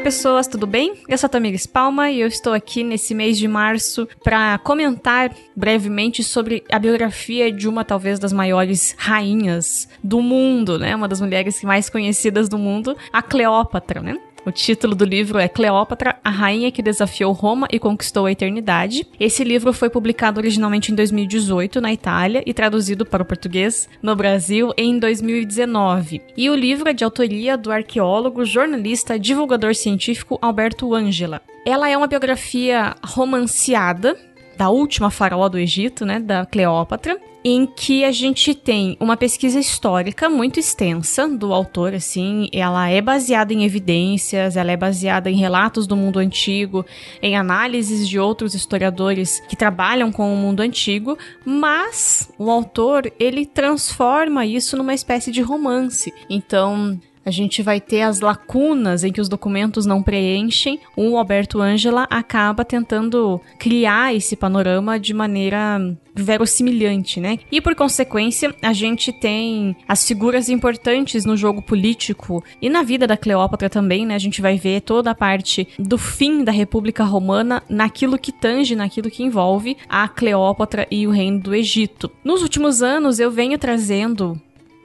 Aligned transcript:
pessoas, 0.00 0.46
tudo 0.46 0.66
bem? 0.66 0.94
Eu 1.06 1.18
sou 1.18 1.26
a 1.26 1.30
Tamires 1.30 1.66
Palma 1.66 2.10
e 2.10 2.20
eu 2.20 2.26
estou 2.26 2.54
aqui 2.54 2.82
nesse 2.82 3.14
mês 3.14 3.36
de 3.36 3.46
março 3.46 4.08
para 4.24 4.56
comentar 4.58 5.30
brevemente 5.54 6.24
sobre 6.24 6.64
a 6.72 6.78
biografia 6.78 7.52
de 7.52 7.68
uma 7.68 7.84
talvez 7.84 8.18
das 8.18 8.32
maiores 8.32 8.94
rainhas 8.96 9.88
do 10.02 10.22
mundo, 10.22 10.78
né? 10.78 10.96
Uma 10.96 11.06
das 11.06 11.20
mulheres 11.20 11.62
mais 11.62 11.90
conhecidas 11.90 12.48
do 12.48 12.56
mundo, 12.56 12.96
a 13.12 13.20
Cleópatra, 13.20 14.00
né? 14.00 14.18
O 14.44 14.50
título 14.50 14.94
do 14.94 15.04
livro 15.04 15.38
é 15.38 15.48
Cleópatra, 15.48 16.18
a 16.24 16.30
rainha 16.30 16.72
que 16.72 16.82
desafiou 16.82 17.32
Roma 17.32 17.68
e 17.70 17.78
conquistou 17.78 18.24
a 18.24 18.32
eternidade. 18.32 19.06
Esse 19.18 19.44
livro 19.44 19.72
foi 19.72 19.90
publicado 19.90 20.40
originalmente 20.40 20.90
em 20.90 20.94
2018 20.94 21.80
na 21.80 21.92
Itália 21.92 22.42
e 22.46 22.54
traduzido 22.54 23.04
para 23.04 23.22
o 23.22 23.26
português 23.26 23.88
no 24.02 24.16
Brasil 24.16 24.72
em 24.78 24.98
2019. 24.98 26.22
E 26.36 26.48
o 26.48 26.54
livro 26.54 26.88
é 26.88 26.94
de 26.94 27.04
autoria 27.04 27.56
do 27.56 27.70
arqueólogo, 27.70 28.44
jornalista, 28.44 29.18
divulgador 29.18 29.74
científico 29.74 30.38
Alberto 30.40 30.94
Ângela. 30.94 31.42
Ela 31.66 31.90
é 31.90 31.96
uma 31.96 32.06
biografia 32.06 32.94
romanceada 33.04 34.16
da 34.60 34.68
última 34.68 35.10
faraó 35.10 35.48
do 35.48 35.58
Egito, 35.58 36.04
né, 36.04 36.20
da 36.20 36.44
Cleópatra, 36.44 37.18
em 37.42 37.64
que 37.64 38.04
a 38.04 38.12
gente 38.12 38.54
tem 38.54 38.94
uma 39.00 39.16
pesquisa 39.16 39.58
histórica 39.58 40.28
muito 40.28 40.60
extensa 40.60 41.26
do 41.26 41.54
autor, 41.54 41.94
assim, 41.94 42.46
ela 42.52 42.86
é 42.86 43.00
baseada 43.00 43.54
em 43.54 43.64
evidências, 43.64 44.58
ela 44.58 44.70
é 44.70 44.76
baseada 44.76 45.30
em 45.30 45.36
relatos 45.36 45.86
do 45.86 45.96
mundo 45.96 46.18
antigo, 46.18 46.84
em 47.22 47.38
análises 47.38 48.06
de 48.06 48.18
outros 48.18 48.54
historiadores 48.54 49.40
que 49.48 49.56
trabalham 49.56 50.12
com 50.12 50.30
o 50.30 50.36
mundo 50.36 50.60
antigo, 50.60 51.16
mas 51.42 52.30
o 52.38 52.50
autor, 52.50 53.10
ele 53.18 53.46
transforma 53.46 54.44
isso 54.44 54.76
numa 54.76 54.92
espécie 54.92 55.32
de 55.32 55.40
romance. 55.40 56.12
Então, 56.28 57.00
a 57.24 57.30
gente 57.30 57.62
vai 57.62 57.80
ter 57.80 58.02
as 58.02 58.20
lacunas 58.20 59.04
em 59.04 59.12
que 59.12 59.20
os 59.20 59.28
documentos 59.28 59.86
não 59.86 60.02
preenchem. 60.02 60.80
O 60.96 61.16
Alberto 61.16 61.60
Ângela 61.60 62.06
acaba 62.10 62.64
tentando 62.64 63.40
criar 63.58 64.14
esse 64.14 64.34
panorama 64.36 64.98
de 64.98 65.12
maneira 65.12 65.78
verossimilhante, 66.14 67.20
né? 67.20 67.38
E 67.50 67.60
por 67.60 67.74
consequência, 67.74 68.54
a 68.62 68.72
gente 68.72 69.12
tem 69.12 69.76
as 69.86 70.06
figuras 70.06 70.48
importantes 70.48 71.24
no 71.24 71.36
jogo 71.36 71.62
político 71.62 72.42
e 72.60 72.68
na 72.68 72.82
vida 72.82 73.06
da 73.06 73.16
Cleópatra 73.16 73.70
também, 73.70 74.06
né? 74.06 74.14
A 74.14 74.18
gente 74.18 74.40
vai 74.40 74.56
ver 74.56 74.80
toda 74.80 75.10
a 75.10 75.14
parte 75.14 75.68
do 75.78 75.96
fim 75.98 76.42
da 76.42 76.52
República 76.52 77.04
Romana 77.04 77.62
naquilo 77.68 78.18
que 78.18 78.32
tange, 78.32 78.74
naquilo 78.74 79.10
que 79.10 79.22
envolve 79.22 79.76
a 79.88 80.08
Cleópatra 80.08 80.86
e 80.90 81.06
o 81.06 81.10
reino 81.10 81.40
do 81.40 81.54
Egito. 81.54 82.10
Nos 82.24 82.42
últimos 82.42 82.82
anos, 82.82 83.20
eu 83.20 83.30
venho 83.30 83.58
trazendo 83.58 84.40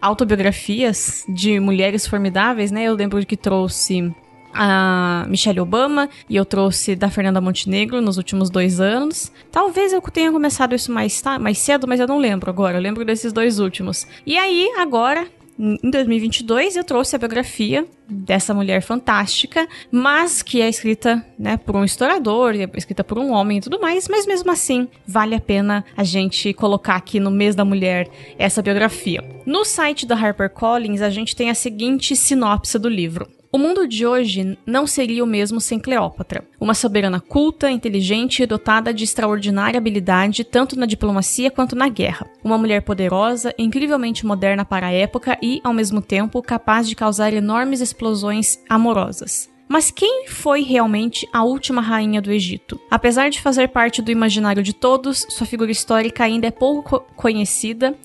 autobiografias 0.05 1.25
de 1.27 1.59
mulheres 1.59 2.05
formidáveis, 2.07 2.71
né? 2.71 2.83
Eu 2.83 2.93
lembro 2.93 3.25
que 3.25 3.35
trouxe 3.35 4.13
a 4.53 5.25
Michelle 5.27 5.59
Obama 5.59 6.09
e 6.29 6.35
eu 6.35 6.45
trouxe 6.45 6.95
da 6.95 7.09
Fernanda 7.09 7.41
Montenegro 7.41 7.99
nos 8.01 8.17
últimos 8.17 8.49
dois 8.49 8.79
anos. 8.79 9.31
Talvez 9.51 9.91
eu 9.91 10.01
tenha 10.01 10.31
começado 10.31 10.73
isso 10.73 10.91
mais, 10.91 11.21
tá, 11.21 11.37
mais 11.37 11.57
cedo, 11.57 11.87
mas 11.87 11.99
eu 11.99 12.07
não 12.07 12.17
lembro 12.17 12.49
agora. 12.49 12.77
Eu 12.77 12.81
lembro 12.81 13.03
desses 13.03 13.33
dois 13.33 13.59
últimos. 13.59 14.07
E 14.25 14.37
aí, 14.37 14.71
agora, 14.77 15.27
em 15.57 15.89
2022 15.89 16.75
eu 16.75 16.83
trouxe 16.83 17.15
a 17.15 17.19
biografia 17.19 17.85
dessa 18.07 18.53
mulher 18.53 18.81
fantástica, 18.81 19.67
mas 19.89 20.41
que 20.41 20.61
é 20.61 20.69
escrita, 20.69 21.25
né, 21.39 21.57
por 21.57 21.75
um 21.75 21.83
historiador, 21.83 22.55
é 22.55 22.69
escrita 22.75 23.03
por 23.03 23.17
um 23.17 23.31
homem 23.31 23.57
e 23.57 23.61
tudo 23.61 23.79
mais, 23.79 24.07
mas 24.07 24.25
mesmo 24.25 24.51
assim 24.51 24.87
vale 25.07 25.33
a 25.33 25.39
pena 25.39 25.83
a 25.95 26.03
gente 26.03 26.53
colocar 26.53 26.95
aqui 26.95 27.19
no 27.19 27.31
mês 27.31 27.55
da 27.55 27.65
mulher 27.65 28.09
essa 28.37 28.61
biografia. 28.61 29.23
No 29.45 29.63
site 29.63 30.05
da 30.05 30.15
HarperCollins 30.15 31.01
a 31.01 31.09
gente 31.09 31.35
tem 31.35 31.49
a 31.49 31.55
seguinte 31.55 32.15
sinopse 32.15 32.77
do 32.77 32.89
livro. 32.89 33.27
O 33.55 33.57
mundo 33.57 33.87
de 33.87 34.05
hoje 34.05 34.57
não 34.65 34.85
seria 34.85 35.23
o 35.23 35.25
mesmo 35.25 35.61
sem 35.61 35.79
Cleópatra, 35.79 36.45
uma 36.59 36.73
soberana 36.73 37.21
culta, 37.21 37.71
inteligente 37.71 38.43
e 38.43 38.45
dotada 38.45 38.93
de 38.93 39.05
extraordinária 39.05 39.77
habilidade 39.77 40.43
tanto 40.43 40.77
na 40.77 40.85
diplomacia 40.85 41.49
quanto 41.49 41.73
na 41.73 41.87
guerra. 41.87 42.29
Uma 42.43 42.57
mulher 42.57 42.81
poderosa, 42.81 43.55
incrivelmente 43.57 44.25
moderna 44.25 44.65
para 44.65 44.87
a 44.87 44.91
época 44.91 45.37
e, 45.41 45.61
ao 45.63 45.73
mesmo 45.73 46.01
tempo, 46.01 46.41
capaz 46.41 46.89
de 46.89 46.97
causar 46.97 47.31
enormes 47.31 47.79
explosões 47.79 48.59
amorosas. 48.69 49.49
Mas 49.69 49.89
quem 49.89 50.27
foi 50.27 50.61
realmente 50.61 51.25
a 51.31 51.45
última 51.45 51.81
rainha 51.81 52.21
do 52.21 52.33
Egito? 52.33 52.77
Apesar 52.91 53.29
de 53.29 53.41
fazer 53.41 53.69
parte 53.69 54.01
do 54.01 54.11
imaginário 54.11 54.61
de 54.61 54.73
todos, 54.73 55.25
sua 55.29 55.47
figura 55.47 55.71
histórica 55.71 56.25
ainda 56.25 56.45
é 56.45 56.51
pouco 56.51 56.99
conhecida 57.15 57.95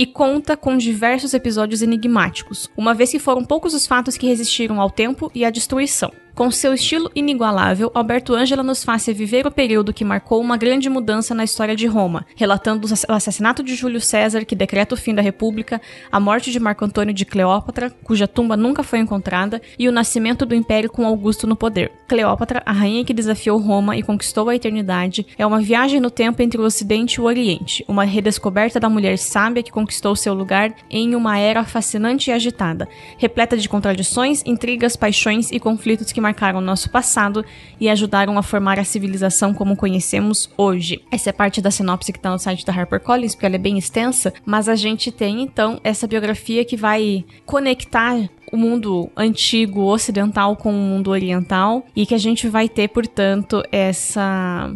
e 0.00 0.06
conta 0.06 0.56
com 0.56 0.78
diversos 0.78 1.34
episódios 1.34 1.82
enigmáticos, 1.82 2.70
uma 2.74 2.94
vez 2.94 3.10
que 3.10 3.18
foram 3.18 3.44
poucos 3.44 3.74
os 3.74 3.86
fatos 3.86 4.16
que 4.16 4.26
resistiram 4.26 4.80
ao 4.80 4.90
tempo 4.90 5.30
e 5.34 5.44
à 5.44 5.50
destruição. 5.50 6.10
Com 6.34 6.50
seu 6.50 6.72
estilo 6.72 7.10
inigualável, 7.14 7.90
Alberto 7.94 8.34
Ângela 8.34 8.62
nos 8.62 8.84
faz 8.84 9.06
viver 9.06 9.46
o 9.46 9.50
período 9.50 9.92
que 9.92 10.04
marcou 10.04 10.40
uma 10.40 10.56
grande 10.56 10.88
mudança 10.88 11.34
na 11.34 11.44
história 11.44 11.74
de 11.74 11.86
Roma, 11.86 12.24
relatando 12.36 12.86
o 12.86 13.12
assassinato 13.12 13.62
de 13.62 13.74
Júlio 13.74 14.00
César, 14.00 14.44
que 14.44 14.54
decreta 14.54 14.94
o 14.94 14.98
fim 14.98 15.14
da 15.14 15.22
República, 15.22 15.80
a 16.10 16.20
morte 16.20 16.52
de 16.52 16.60
Marco 16.60 16.84
Antônio 16.84 17.12
de 17.12 17.24
Cleópatra, 17.24 17.90
cuja 18.04 18.28
tumba 18.28 18.56
nunca 18.56 18.82
foi 18.82 19.00
encontrada, 19.00 19.60
e 19.78 19.88
o 19.88 19.92
nascimento 19.92 20.46
do 20.46 20.54
Império 20.54 20.90
com 20.90 21.04
Augusto 21.04 21.46
no 21.46 21.56
poder. 21.56 21.90
Cleópatra, 22.06 22.62
a 22.64 22.72
rainha 22.72 23.04
que 23.04 23.14
desafiou 23.14 23.58
Roma 23.58 23.96
e 23.96 24.02
conquistou 24.02 24.48
a 24.48 24.54
eternidade, 24.54 25.26
é 25.36 25.44
uma 25.44 25.60
viagem 25.60 26.00
no 26.00 26.10
tempo 26.10 26.42
entre 26.42 26.60
o 26.60 26.64
Ocidente 26.64 27.14
e 27.14 27.20
o 27.20 27.24
Oriente, 27.24 27.84
uma 27.88 28.04
redescoberta 28.04 28.78
da 28.78 28.88
mulher 28.88 29.18
sábia 29.18 29.62
que 29.62 29.72
conquistou 29.72 30.14
seu 30.14 30.34
lugar 30.34 30.72
em 30.88 31.14
uma 31.14 31.38
era 31.38 31.64
fascinante 31.64 32.30
e 32.30 32.32
agitada, 32.32 32.88
repleta 33.18 33.56
de 33.56 33.68
contradições, 33.68 34.42
intrigas, 34.46 34.96
paixões 34.96 35.50
e 35.50 35.58
conflitos 35.58 36.12
que 36.12 36.19
marcaram 36.20 36.60
nosso 36.60 36.90
passado 36.90 37.44
e 37.80 37.88
ajudaram 37.88 38.38
a 38.38 38.42
formar 38.42 38.78
a 38.78 38.84
civilização 38.84 39.54
como 39.54 39.76
conhecemos 39.76 40.50
hoje. 40.56 41.02
Essa 41.10 41.30
é 41.30 41.32
parte 41.32 41.60
da 41.60 41.70
sinopse 41.70 42.12
que 42.12 42.18
está 42.18 42.30
no 42.30 42.38
site 42.38 42.64
da 42.64 42.72
HarperCollins, 42.72 43.34
porque 43.34 43.46
ela 43.46 43.56
é 43.56 43.58
bem 43.58 43.78
extensa, 43.78 44.32
mas 44.44 44.68
a 44.68 44.74
gente 44.74 45.10
tem 45.10 45.42
então 45.42 45.80
essa 45.82 46.06
biografia 46.06 46.64
que 46.64 46.76
vai 46.76 47.24
conectar 47.46 48.28
o 48.52 48.56
mundo 48.56 49.10
antigo 49.16 49.82
ocidental 49.82 50.56
com 50.56 50.70
o 50.70 50.76
mundo 50.76 51.10
oriental 51.10 51.84
e 51.94 52.04
que 52.04 52.14
a 52.14 52.18
gente 52.18 52.48
vai 52.48 52.68
ter, 52.68 52.88
portanto, 52.88 53.62
essa 53.70 54.72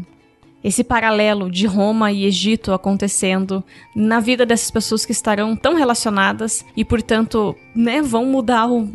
esse 0.64 0.82
paralelo 0.82 1.50
de 1.50 1.66
Roma 1.66 2.10
e 2.10 2.24
Egito 2.24 2.72
acontecendo 2.72 3.62
na 3.94 4.18
vida 4.18 4.46
dessas 4.46 4.70
pessoas 4.70 5.04
que 5.04 5.12
estarão 5.12 5.54
tão 5.54 5.74
relacionadas 5.74 6.64
e, 6.74 6.82
portanto, 6.82 7.54
né, 7.74 8.00
vão 8.00 8.24
mudar 8.24 8.66
o 8.66 8.88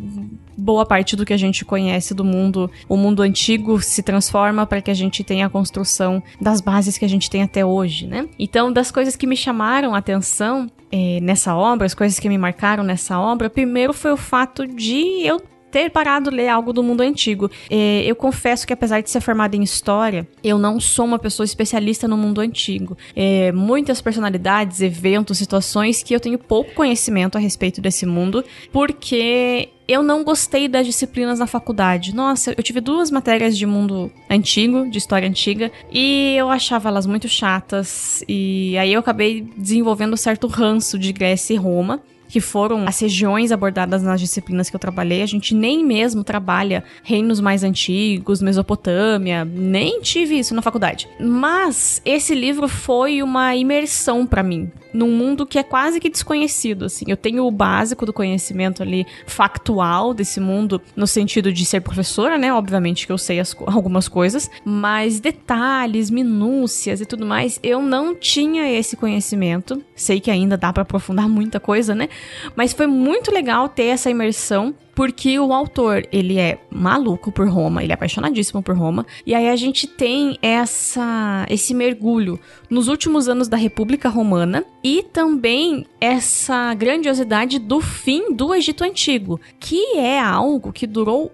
boa 0.60 0.84
parte 0.84 1.16
do 1.16 1.24
que 1.24 1.32
a 1.32 1.36
gente 1.36 1.64
conhece 1.64 2.14
do 2.14 2.24
mundo, 2.24 2.70
o 2.88 2.96
mundo 2.96 3.22
antigo 3.22 3.80
se 3.80 4.02
transforma 4.02 4.66
para 4.66 4.80
que 4.80 4.90
a 4.90 4.94
gente 4.94 5.24
tenha 5.24 5.46
a 5.46 5.50
construção 5.50 6.22
das 6.40 6.60
bases 6.60 6.98
que 6.98 7.04
a 7.04 7.08
gente 7.08 7.30
tem 7.30 7.42
até 7.42 7.64
hoje, 7.64 8.06
né? 8.06 8.28
Então, 8.38 8.72
das 8.72 8.90
coisas 8.90 9.16
que 9.16 9.26
me 9.26 9.36
chamaram 9.36 9.94
a 9.94 9.98
atenção 9.98 10.70
é, 10.92 11.18
nessa 11.20 11.56
obra, 11.56 11.86
as 11.86 11.94
coisas 11.94 12.18
que 12.18 12.28
me 12.28 12.38
marcaram 12.38 12.84
nessa 12.84 13.18
obra, 13.18 13.48
primeiro 13.48 13.92
foi 13.92 14.12
o 14.12 14.16
fato 14.16 14.66
de 14.66 15.24
eu 15.24 15.40
ter 15.70 15.90
parado 15.90 16.30
ler 16.30 16.48
algo 16.48 16.72
do 16.72 16.82
mundo 16.82 17.00
antigo. 17.00 17.50
É, 17.70 18.02
eu 18.04 18.16
confesso 18.16 18.66
que, 18.66 18.72
apesar 18.72 19.00
de 19.00 19.08
ser 19.08 19.20
formada 19.20 19.56
em 19.56 19.62
história, 19.62 20.26
eu 20.42 20.58
não 20.58 20.80
sou 20.80 21.04
uma 21.04 21.18
pessoa 21.18 21.44
especialista 21.44 22.08
no 22.08 22.16
mundo 22.16 22.40
antigo. 22.40 22.96
É, 23.14 23.52
muitas 23.52 24.00
personalidades, 24.00 24.80
eventos, 24.80 25.38
situações 25.38 26.02
que 26.02 26.14
eu 26.14 26.20
tenho 26.20 26.38
pouco 26.38 26.74
conhecimento 26.74 27.38
a 27.38 27.40
respeito 27.40 27.80
desse 27.80 28.04
mundo, 28.04 28.44
porque 28.72 29.68
eu 29.90 30.02
não 30.02 30.22
gostei 30.22 30.68
das 30.68 30.86
disciplinas 30.86 31.38
na 31.38 31.46
faculdade. 31.46 32.14
Nossa, 32.14 32.54
eu 32.56 32.62
tive 32.62 32.80
duas 32.80 33.10
matérias 33.10 33.58
de 33.58 33.66
mundo 33.66 34.10
antigo, 34.28 34.88
de 34.88 34.98
história 34.98 35.28
antiga, 35.28 35.72
e 35.90 36.34
eu 36.36 36.50
achava 36.50 36.88
elas 36.88 37.06
muito 37.06 37.28
chatas. 37.28 38.22
E 38.28 38.76
aí 38.78 38.92
eu 38.92 39.00
acabei 39.00 39.42
desenvolvendo 39.56 40.16
certo 40.16 40.46
ranço 40.46 40.98
de 40.98 41.12
Grécia 41.12 41.54
e 41.54 41.56
Roma 41.56 42.00
que 42.30 42.40
foram 42.40 42.84
as 42.86 42.98
regiões 43.00 43.50
abordadas 43.52 44.02
nas 44.02 44.20
disciplinas 44.20 44.70
que 44.70 44.76
eu 44.76 44.80
trabalhei. 44.80 45.22
A 45.22 45.26
gente 45.26 45.54
nem 45.54 45.84
mesmo 45.84 46.22
trabalha 46.22 46.84
reinos 47.02 47.40
mais 47.40 47.64
antigos, 47.64 48.40
Mesopotâmia, 48.40 49.44
nem 49.44 50.00
tive 50.00 50.38
isso 50.38 50.54
na 50.54 50.62
faculdade. 50.62 51.08
Mas 51.18 52.00
esse 52.04 52.34
livro 52.34 52.68
foi 52.68 53.22
uma 53.22 53.54
imersão 53.56 54.24
para 54.24 54.42
mim 54.42 54.70
num 54.92 55.10
mundo 55.10 55.46
que 55.46 55.58
é 55.58 55.62
quase 55.62 56.00
que 56.00 56.10
desconhecido, 56.10 56.86
assim. 56.86 57.04
Eu 57.08 57.16
tenho 57.16 57.46
o 57.46 57.50
básico 57.50 58.04
do 58.04 58.12
conhecimento 58.12 58.82
ali 58.82 59.06
factual 59.26 60.12
desse 60.12 60.40
mundo 60.40 60.80
no 60.96 61.06
sentido 61.06 61.52
de 61.52 61.64
ser 61.64 61.80
professora, 61.80 62.36
né? 62.36 62.52
Obviamente 62.52 63.06
que 63.06 63.12
eu 63.12 63.18
sei 63.18 63.40
as, 63.40 63.56
algumas 63.66 64.08
coisas, 64.08 64.50
mas 64.64 65.20
detalhes, 65.20 66.10
minúcias 66.10 67.00
e 67.00 67.06
tudo 67.06 67.24
mais, 67.24 67.58
eu 67.62 67.80
não 67.80 68.14
tinha 68.14 68.70
esse 68.70 68.96
conhecimento. 68.96 69.82
Sei 69.94 70.20
que 70.20 70.30
ainda 70.30 70.56
dá 70.56 70.72
para 70.72 70.82
aprofundar 70.82 71.28
muita 71.28 71.60
coisa, 71.60 71.94
né? 71.94 72.08
Mas 72.54 72.72
foi 72.72 72.86
muito 72.86 73.32
legal 73.32 73.68
ter 73.68 73.86
essa 73.86 74.10
imersão 74.10 74.74
porque 74.94 75.38
o 75.38 75.52
autor, 75.52 76.06
ele 76.12 76.38
é 76.38 76.60
maluco 76.70 77.32
por 77.32 77.48
Roma, 77.48 77.82
ele 77.82 77.92
é 77.92 77.94
apaixonadíssimo 77.94 78.62
por 78.62 78.76
Roma, 78.76 79.06
e 79.24 79.34
aí 79.34 79.48
a 79.48 79.56
gente 79.56 79.86
tem 79.86 80.36
essa 80.42 81.46
esse 81.48 81.72
mergulho 81.72 82.38
nos 82.68 82.86
últimos 82.86 83.26
anos 83.26 83.48
da 83.48 83.56
República 83.56 84.08
Romana 84.10 84.64
e 84.84 85.02
também 85.02 85.86
essa 86.00 86.74
grandiosidade 86.74 87.58
do 87.58 87.80
fim 87.80 88.34
do 88.34 88.54
Egito 88.54 88.84
Antigo, 88.84 89.40
que 89.58 89.96
é 89.96 90.20
algo 90.20 90.72
que 90.72 90.86
durou 90.86 91.32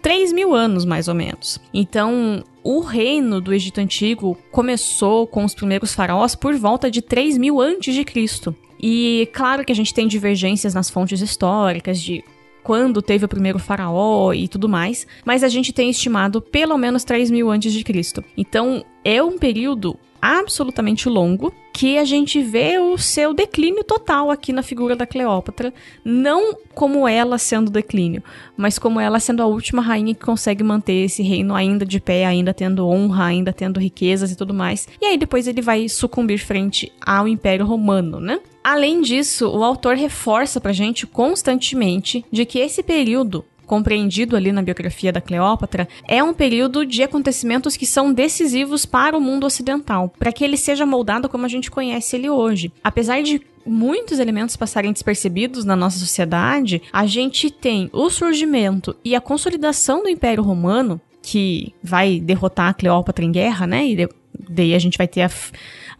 3 0.00 0.32
mil 0.32 0.54
anos, 0.54 0.84
mais 0.84 1.06
ou 1.06 1.14
menos. 1.14 1.60
Então, 1.72 2.42
o 2.64 2.80
reino 2.80 3.40
do 3.40 3.54
Egito 3.54 3.80
Antigo 3.80 4.36
começou 4.50 5.26
com 5.26 5.44
os 5.44 5.54
primeiros 5.54 5.94
faraós 5.94 6.34
por 6.34 6.54
volta 6.54 6.90
de 6.90 7.00
3 7.00 7.38
mil 7.38 7.60
antes 7.60 7.94
de 7.94 8.04
Cristo. 8.04 8.54
E 8.82 9.28
claro 9.32 9.64
que 9.64 9.72
a 9.72 9.74
gente 9.74 9.94
tem 9.94 10.08
divergências 10.08 10.74
nas 10.74 10.90
fontes 10.90 11.20
históricas 11.20 12.00
de 12.00 12.24
quando 12.62 13.02
teve 13.02 13.24
o 13.24 13.28
primeiro 13.28 13.58
faraó 13.58 14.32
e 14.32 14.48
tudo 14.48 14.68
mais, 14.68 15.06
mas 15.24 15.42
a 15.42 15.48
gente 15.48 15.72
tem 15.72 15.90
estimado 15.90 16.40
pelo 16.40 16.76
menos 16.76 17.04
3 17.04 17.30
mil 17.30 17.50
antes 17.50 17.72
de 17.72 17.84
Cristo. 17.84 18.24
Então 18.36 18.84
é 19.04 19.22
um 19.22 19.38
período 19.38 19.98
absolutamente 20.20 21.08
longo 21.08 21.52
que 21.72 21.96
a 21.98 22.04
gente 22.04 22.42
vê 22.42 22.78
o 22.78 22.98
seu 22.98 23.32
declínio 23.32 23.82
total 23.82 24.30
aqui 24.30 24.52
na 24.52 24.62
figura 24.62 24.94
da 24.94 25.06
Cleópatra, 25.06 25.72
não 26.04 26.54
como 26.74 27.08
ela 27.08 27.38
sendo 27.38 27.70
declínio, 27.70 28.22
mas 28.56 28.78
como 28.78 29.00
ela 29.00 29.18
sendo 29.18 29.42
a 29.42 29.46
última 29.46 29.80
rainha 29.80 30.14
que 30.14 30.24
consegue 30.24 30.62
manter 30.62 31.04
esse 31.04 31.22
reino 31.22 31.54
ainda 31.54 31.86
de 31.86 31.98
pé, 31.98 32.26
ainda 32.26 32.52
tendo 32.52 32.86
honra, 32.86 33.26
ainda 33.26 33.52
tendo 33.52 33.80
riquezas 33.80 34.30
e 34.30 34.36
tudo 34.36 34.52
mais. 34.52 34.86
E 35.00 35.06
aí 35.06 35.16
depois 35.16 35.48
ele 35.48 35.62
vai 35.62 35.88
sucumbir 35.88 36.38
frente 36.38 36.92
ao 37.04 37.26
Império 37.26 37.64
Romano, 37.64 38.20
né? 38.20 38.40
Além 38.62 39.00
disso, 39.00 39.48
o 39.48 39.64
autor 39.64 39.96
reforça 39.96 40.60
pra 40.60 40.72
gente 40.72 41.06
constantemente 41.06 42.24
de 42.30 42.44
que 42.44 42.60
esse 42.60 42.82
período 42.82 43.44
compreendido 43.66 44.36
ali 44.36 44.52
na 44.52 44.62
biografia 44.62 45.12
da 45.12 45.20
Cleópatra, 45.20 45.88
é 46.06 46.22
um 46.22 46.34
período 46.34 46.84
de 46.84 47.02
acontecimentos 47.02 47.76
que 47.76 47.86
são 47.86 48.12
decisivos 48.12 48.84
para 48.84 49.16
o 49.16 49.20
mundo 49.20 49.46
ocidental, 49.46 50.12
para 50.18 50.32
que 50.32 50.44
ele 50.44 50.56
seja 50.56 50.86
moldado 50.86 51.28
como 51.28 51.46
a 51.46 51.48
gente 51.48 51.70
conhece 51.70 52.16
ele 52.16 52.28
hoje. 52.28 52.72
Apesar 52.82 53.22
de 53.22 53.40
muitos 53.64 54.18
elementos 54.18 54.56
passarem 54.56 54.92
despercebidos 54.92 55.64
na 55.64 55.76
nossa 55.76 55.98
sociedade, 55.98 56.82
a 56.92 57.06
gente 57.06 57.50
tem 57.50 57.88
o 57.92 58.10
surgimento 58.10 58.96
e 59.04 59.14
a 59.14 59.20
consolidação 59.20 60.02
do 60.02 60.08
Império 60.08 60.42
Romano, 60.42 61.00
que 61.22 61.72
vai 61.82 62.18
derrotar 62.18 62.70
a 62.70 62.74
Cleópatra 62.74 63.24
em 63.24 63.30
guerra, 63.30 63.66
né? 63.66 63.86
E 63.86 64.08
daí 64.50 64.74
a 64.74 64.78
gente 64.78 64.98
vai 64.98 65.06
ter 65.06 65.22
a 65.22 65.30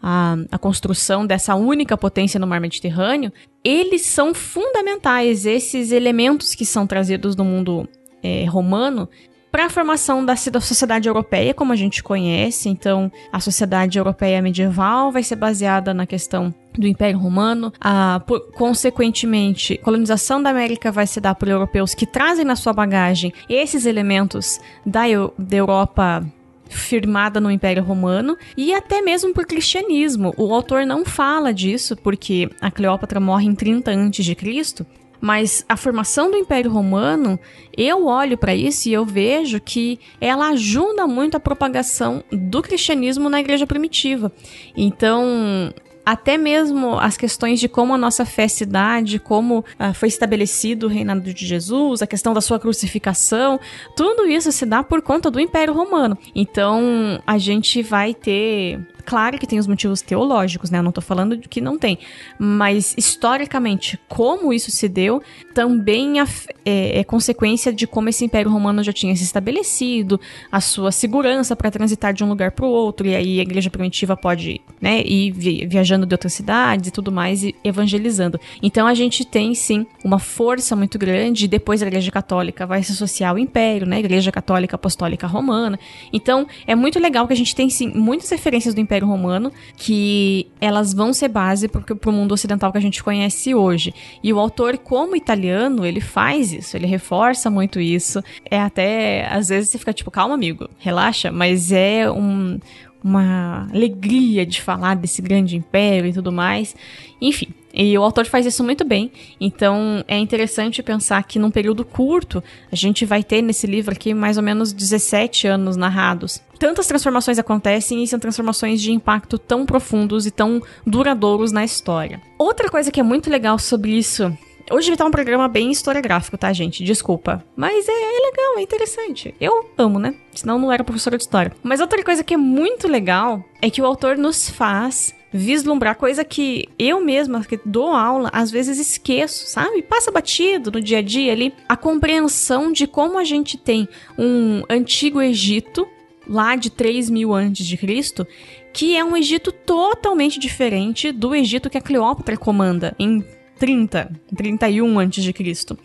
a, 0.03 0.35
a 0.51 0.57
construção 0.57 1.25
dessa 1.25 1.55
única 1.55 1.97
potência 1.97 2.37
no 2.37 2.45
mar 2.45 2.59
Mediterrâneo, 2.59 3.31
eles 3.63 4.05
são 4.05 4.33
fundamentais, 4.33 5.45
esses 5.45 5.91
elementos 5.91 6.53
que 6.53 6.65
são 6.65 6.85
trazidos 6.85 7.35
do 7.35 7.45
mundo 7.45 7.87
é, 8.21 8.45
romano, 8.45 9.07
para 9.53 9.67
a 9.67 9.69
formação 9.69 10.25
da, 10.25 10.33
da 10.51 10.59
sociedade 10.59 11.07
europeia, 11.07 11.53
como 11.53 11.71
a 11.71 11.75
gente 11.75 12.01
conhece. 12.01 12.69
Então, 12.69 13.11
a 13.31 13.39
sociedade 13.39 13.99
europeia 13.99 14.41
medieval 14.41 15.11
vai 15.11 15.21
ser 15.21 15.35
baseada 15.35 15.93
na 15.93 16.07
questão 16.07 16.51
do 16.73 16.87
Império 16.87 17.19
Romano. 17.19 17.71
A, 17.79 18.19
por, 18.25 18.51
consequentemente, 18.53 19.79
a 19.79 19.85
colonização 19.85 20.41
da 20.41 20.49
América 20.49 20.91
vai 20.91 21.05
se 21.05 21.21
dar 21.21 21.35
por 21.35 21.47
europeus 21.47 21.93
que 21.93 22.07
trazem 22.07 22.43
na 22.43 22.55
sua 22.55 22.73
bagagem 22.73 23.31
esses 23.47 23.85
elementos 23.85 24.59
da, 24.83 25.01
da 25.37 25.55
Europa 25.55 26.25
firmada 26.73 27.39
no 27.39 27.51
Império 27.51 27.83
Romano 27.83 28.37
e 28.57 28.73
até 28.73 29.01
mesmo 29.01 29.33
por 29.33 29.45
cristianismo. 29.45 30.33
O 30.37 30.53
autor 30.53 30.85
não 30.85 31.05
fala 31.05 31.53
disso 31.53 31.95
porque 31.95 32.49
a 32.59 32.69
Cleópatra 32.69 33.19
morre 33.19 33.47
em 33.47 33.55
30 33.55 33.91
a.C., 33.91 34.85
mas 35.21 35.63
a 35.69 35.77
formação 35.77 36.29
do 36.29 36.35
Império 36.35 36.69
Romano, 36.69 37.39
eu 37.77 38.07
olho 38.07 38.37
para 38.37 38.53
isso 38.53 38.89
e 38.89 38.93
eu 38.93 39.05
vejo 39.05 39.57
que 39.61 39.97
ela 40.19 40.49
ajuda 40.49 41.07
muito 41.07 41.37
a 41.37 41.39
propagação 41.39 42.21
do 42.29 42.61
cristianismo 42.61 43.29
na 43.29 43.39
igreja 43.39 43.65
primitiva. 43.65 44.29
Então, 44.75 45.73
até 46.05 46.37
mesmo 46.37 46.99
as 46.99 47.17
questões 47.17 47.59
de 47.59 47.67
como 47.67 47.93
a 47.93 47.97
nossa 47.97 48.25
fé 48.25 48.47
se 48.47 48.65
dá, 48.65 49.01
de 49.01 49.19
como 49.19 49.63
ah, 49.79 49.93
foi 49.93 50.09
estabelecido 50.09 50.87
o 50.87 50.89
reinado 50.89 51.33
de 51.33 51.45
Jesus, 51.45 52.01
a 52.01 52.07
questão 52.07 52.33
da 52.33 52.41
sua 52.41 52.59
crucificação, 52.59 53.59
tudo 53.95 54.25
isso 54.25 54.51
se 54.51 54.65
dá 54.65 54.83
por 54.83 55.01
conta 55.01 55.31
do 55.31 55.39
Império 55.39 55.73
Romano. 55.73 56.17
Então, 56.35 57.21
a 57.25 57.37
gente 57.37 57.81
vai 57.81 58.13
ter 58.13 58.79
Claro 59.05 59.37
que 59.37 59.45
tem 59.45 59.59
os 59.59 59.67
motivos 59.67 60.01
teológicos, 60.01 60.69
né? 60.69 60.79
Eu 60.79 60.83
não 60.83 60.91
tô 60.91 61.01
falando 61.01 61.35
de 61.35 61.47
que 61.47 61.59
não 61.59 61.77
tem. 61.77 61.99
Mas, 62.39 62.93
historicamente, 62.97 63.99
como 64.07 64.53
isso 64.53 64.71
se 64.71 64.87
deu, 64.87 65.21
também 65.53 66.19
é, 66.19 66.25
é 66.65 67.03
consequência 67.03 67.73
de 67.73 67.85
como 67.85 68.09
esse 68.09 68.23
Império 68.23 68.49
Romano 68.49 68.81
já 68.83 68.93
tinha 68.93 69.15
se 69.15 69.23
estabelecido, 69.23 70.19
a 70.51 70.61
sua 70.61 70.91
segurança 70.91 71.55
para 71.55 71.69
transitar 71.69 72.13
de 72.13 72.23
um 72.23 72.29
lugar 72.29 72.51
para 72.51 72.65
o 72.65 72.69
outro, 72.69 73.07
e 73.07 73.15
aí 73.15 73.39
a 73.39 73.43
igreja 73.43 73.69
primitiva 73.69 74.15
pode 74.15 74.61
né, 74.79 75.01
ir 75.01 75.31
viajando 75.67 76.05
de 76.05 76.13
outras 76.13 76.33
cidades 76.33 76.87
e 76.87 76.91
tudo 76.91 77.11
mais, 77.11 77.43
e 77.43 77.55
evangelizando. 77.63 78.39
Então, 78.61 78.87
a 78.87 78.93
gente 78.93 79.25
tem, 79.25 79.53
sim, 79.53 79.85
uma 80.03 80.19
força 80.19 80.75
muito 80.75 80.97
grande, 80.97 81.45
e 81.45 81.47
depois 81.47 81.83
a 81.83 81.87
igreja 81.87 82.11
católica 82.11 82.65
vai 82.65 82.81
se 82.83 82.91
associar 82.93 83.31
ao 83.31 83.39
Império, 83.39 83.85
né? 83.85 83.99
Igreja 83.99 84.31
Católica 84.31 84.75
Apostólica 84.75 85.27
Romana. 85.27 85.77
Então, 86.11 86.47
é 86.65 86.75
muito 86.75 86.99
legal 86.99 87.27
que 87.27 87.33
a 87.33 87.37
gente 87.37 87.55
tem, 87.55 87.69
sim, 87.69 87.91
muitas 87.93 88.29
referências 88.29 88.73
do 88.73 88.79
Império 88.79 88.92
Império 88.93 89.07
Romano, 89.07 89.51
que 89.75 90.47
elas 90.61 90.93
vão 90.93 91.11
ser 91.13 91.27
base 91.27 91.67
para 91.67 91.81
o 91.81 92.11
mundo 92.13 92.31
ocidental 92.33 92.71
que 92.71 92.77
a 92.77 92.81
gente 92.81 93.03
conhece 93.03 93.55
hoje. 93.55 93.93
E 94.21 94.31
o 94.31 94.39
autor, 94.39 94.77
como 94.77 95.15
italiano, 95.15 95.83
ele 95.83 95.99
faz 95.99 96.53
isso, 96.53 96.77
ele 96.77 96.85
reforça 96.85 97.49
muito 97.49 97.79
isso. 97.79 98.21
É 98.49 98.59
até, 98.59 99.27
às 99.31 99.49
vezes 99.49 99.71
você 99.71 99.79
fica 99.79 99.91
tipo, 99.91 100.11
calma, 100.11 100.35
amigo, 100.35 100.69
relaxa, 100.77 101.31
mas 101.31 101.71
é 101.71 102.09
um, 102.11 102.59
uma 103.03 103.67
alegria 103.71 104.45
de 104.45 104.61
falar 104.61 104.95
desse 104.95 105.21
grande 105.21 105.57
império 105.57 106.09
e 106.09 106.13
tudo 106.13 106.31
mais. 106.31 106.75
Enfim, 107.19 107.47
e 107.73 107.97
o 107.97 108.03
autor 108.03 108.25
faz 108.25 108.45
isso 108.45 108.63
muito 108.63 108.85
bem. 108.85 109.11
Então 109.41 110.03
é 110.07 110.17
interessante 110.17 110.83
pensar 110.83 111.23
que 111.23 111.39
num 111.39 111.51
período 111.51 111.83
curto, 111.83 112.43
a 112.71 112.75
gente 112.75 113.05
vai 113.05 113.23
ter 113.23 113.41
nesse 113.41 113.65
livro 113.65 113.93
aqui 113.93 114.13
mais 114.13 114.37
ou 114.37 114.43
menos 114.43 114.71
17 114.71 115.47
anos 115.47 115.75
narrados. 115.75 116.41
Tantas 116.59 116.87
transformações 116.87 117.39
acontecem 117.39 118.03
e 118.03 118.07
são 118.07 118.19
transformações 118.19 118.81
de 118.81 118.91
impacto 118.91 119.37
tão 119.37 119.65
profundos 119.65 120.25
e 120.25 120.31
tão 120.31 120.61
duradouros 120.85 121.51
na 121.51 121.65
história. 121.65 122.21
Outra 122.37 122.69
coisa 122.69 122.91
que 122.91 122.99
é 122.99 123.03
muito 123.03 123.29
legal 123.29 123.59
sobre 123.59 123.91
isso 123.91 124.31
Hoje 124.71 124.91
estar 124.91 125.05
um 125.05 125.11
programa 125.11 125.47
bem 125.47 125.71
historiográfico, 125.71 126.37
tá, 126.37 126.53
gente? 126.53 126.83
Desculpa. 126.83 127.43
Mas 127.55 127.87
é, 127.87 127.91
é, 127.91 128.31
legal, 128.31 128.57
é 128.57 128.61
interessante. 128.61 129.35
Eu 129.39 129.69
amo, 129.77 129.99
né? 129.99 130.15
Senão 130.33 130.57
não 130.57 130.71
era 130.71 130.83
professora 130.83 131.17
de 131.17 131.23
história. 131.23 131.51
Mas 131.61 131.81
outra 131.81 132.01
coisa 132.03 132.23
que 132.23 132.33
é 132.33 132.37
muito 132.37 132.87
legal 132.87 133.43
é 133.61 133.69
que 133.69 133.81
o 133.81 133.85
autor 133.85 134.17
nos 134.17 134.49
faz 134.49 135.13
vislumbrar 135.33 135.97
coisa 135.97 136.23
que 136.23 136.69
eu 136.77 137.01
mesma, 137.01 137.43
que 137.43 137.59
dou 137.65 137.91
aula, 137.91 138.29
às 138.31 138.51
vezes 138.51 138.79
esqueço, 138.79 139.47
sabe? 139.47 139.81
Passa 139.81 140.11
batido 140.11 140.71
no 140.71 140.79
dia 140.79 140.99
a 140.99 141.01
dia 141.01 141.33
ali. 141.33 141.53
A 141.67 141.75
compreensão 141.75 142.71
de 142.71 142.87
como 142.87 143.17
a 143.17 143.23
gente 143.23 143.57
tem 143.57 143.87
um 144.17 144.63
antigo 144.69 145.21
Egito, 145.21 145.87
lá 146.27 146.55
de 146.55 146.69
3 146.69 147.09
mil 147.09 147.33
antes 147.33 147.65
de 147.65 147.75
Cristo, 147.75 148.25
que 148.71 148.95
é 148.95 149.03
um 149.03 149.17
Egito 149.17 149.51
totalmente 149.51 150.39
diferente 150.39 151.11
do 151.11 151.35
Egito 151.35 151.69
que 151.69 151.77
a 151.77 151.81
Cleópatra 151.81 152.37
comanda 152.37 152.95
em 152.97 153.25
30, 153.59 154.11
31 154.35 154.99
antes 154.99 155.23
de 155.23 155.33
Cristo. 155.33 155.77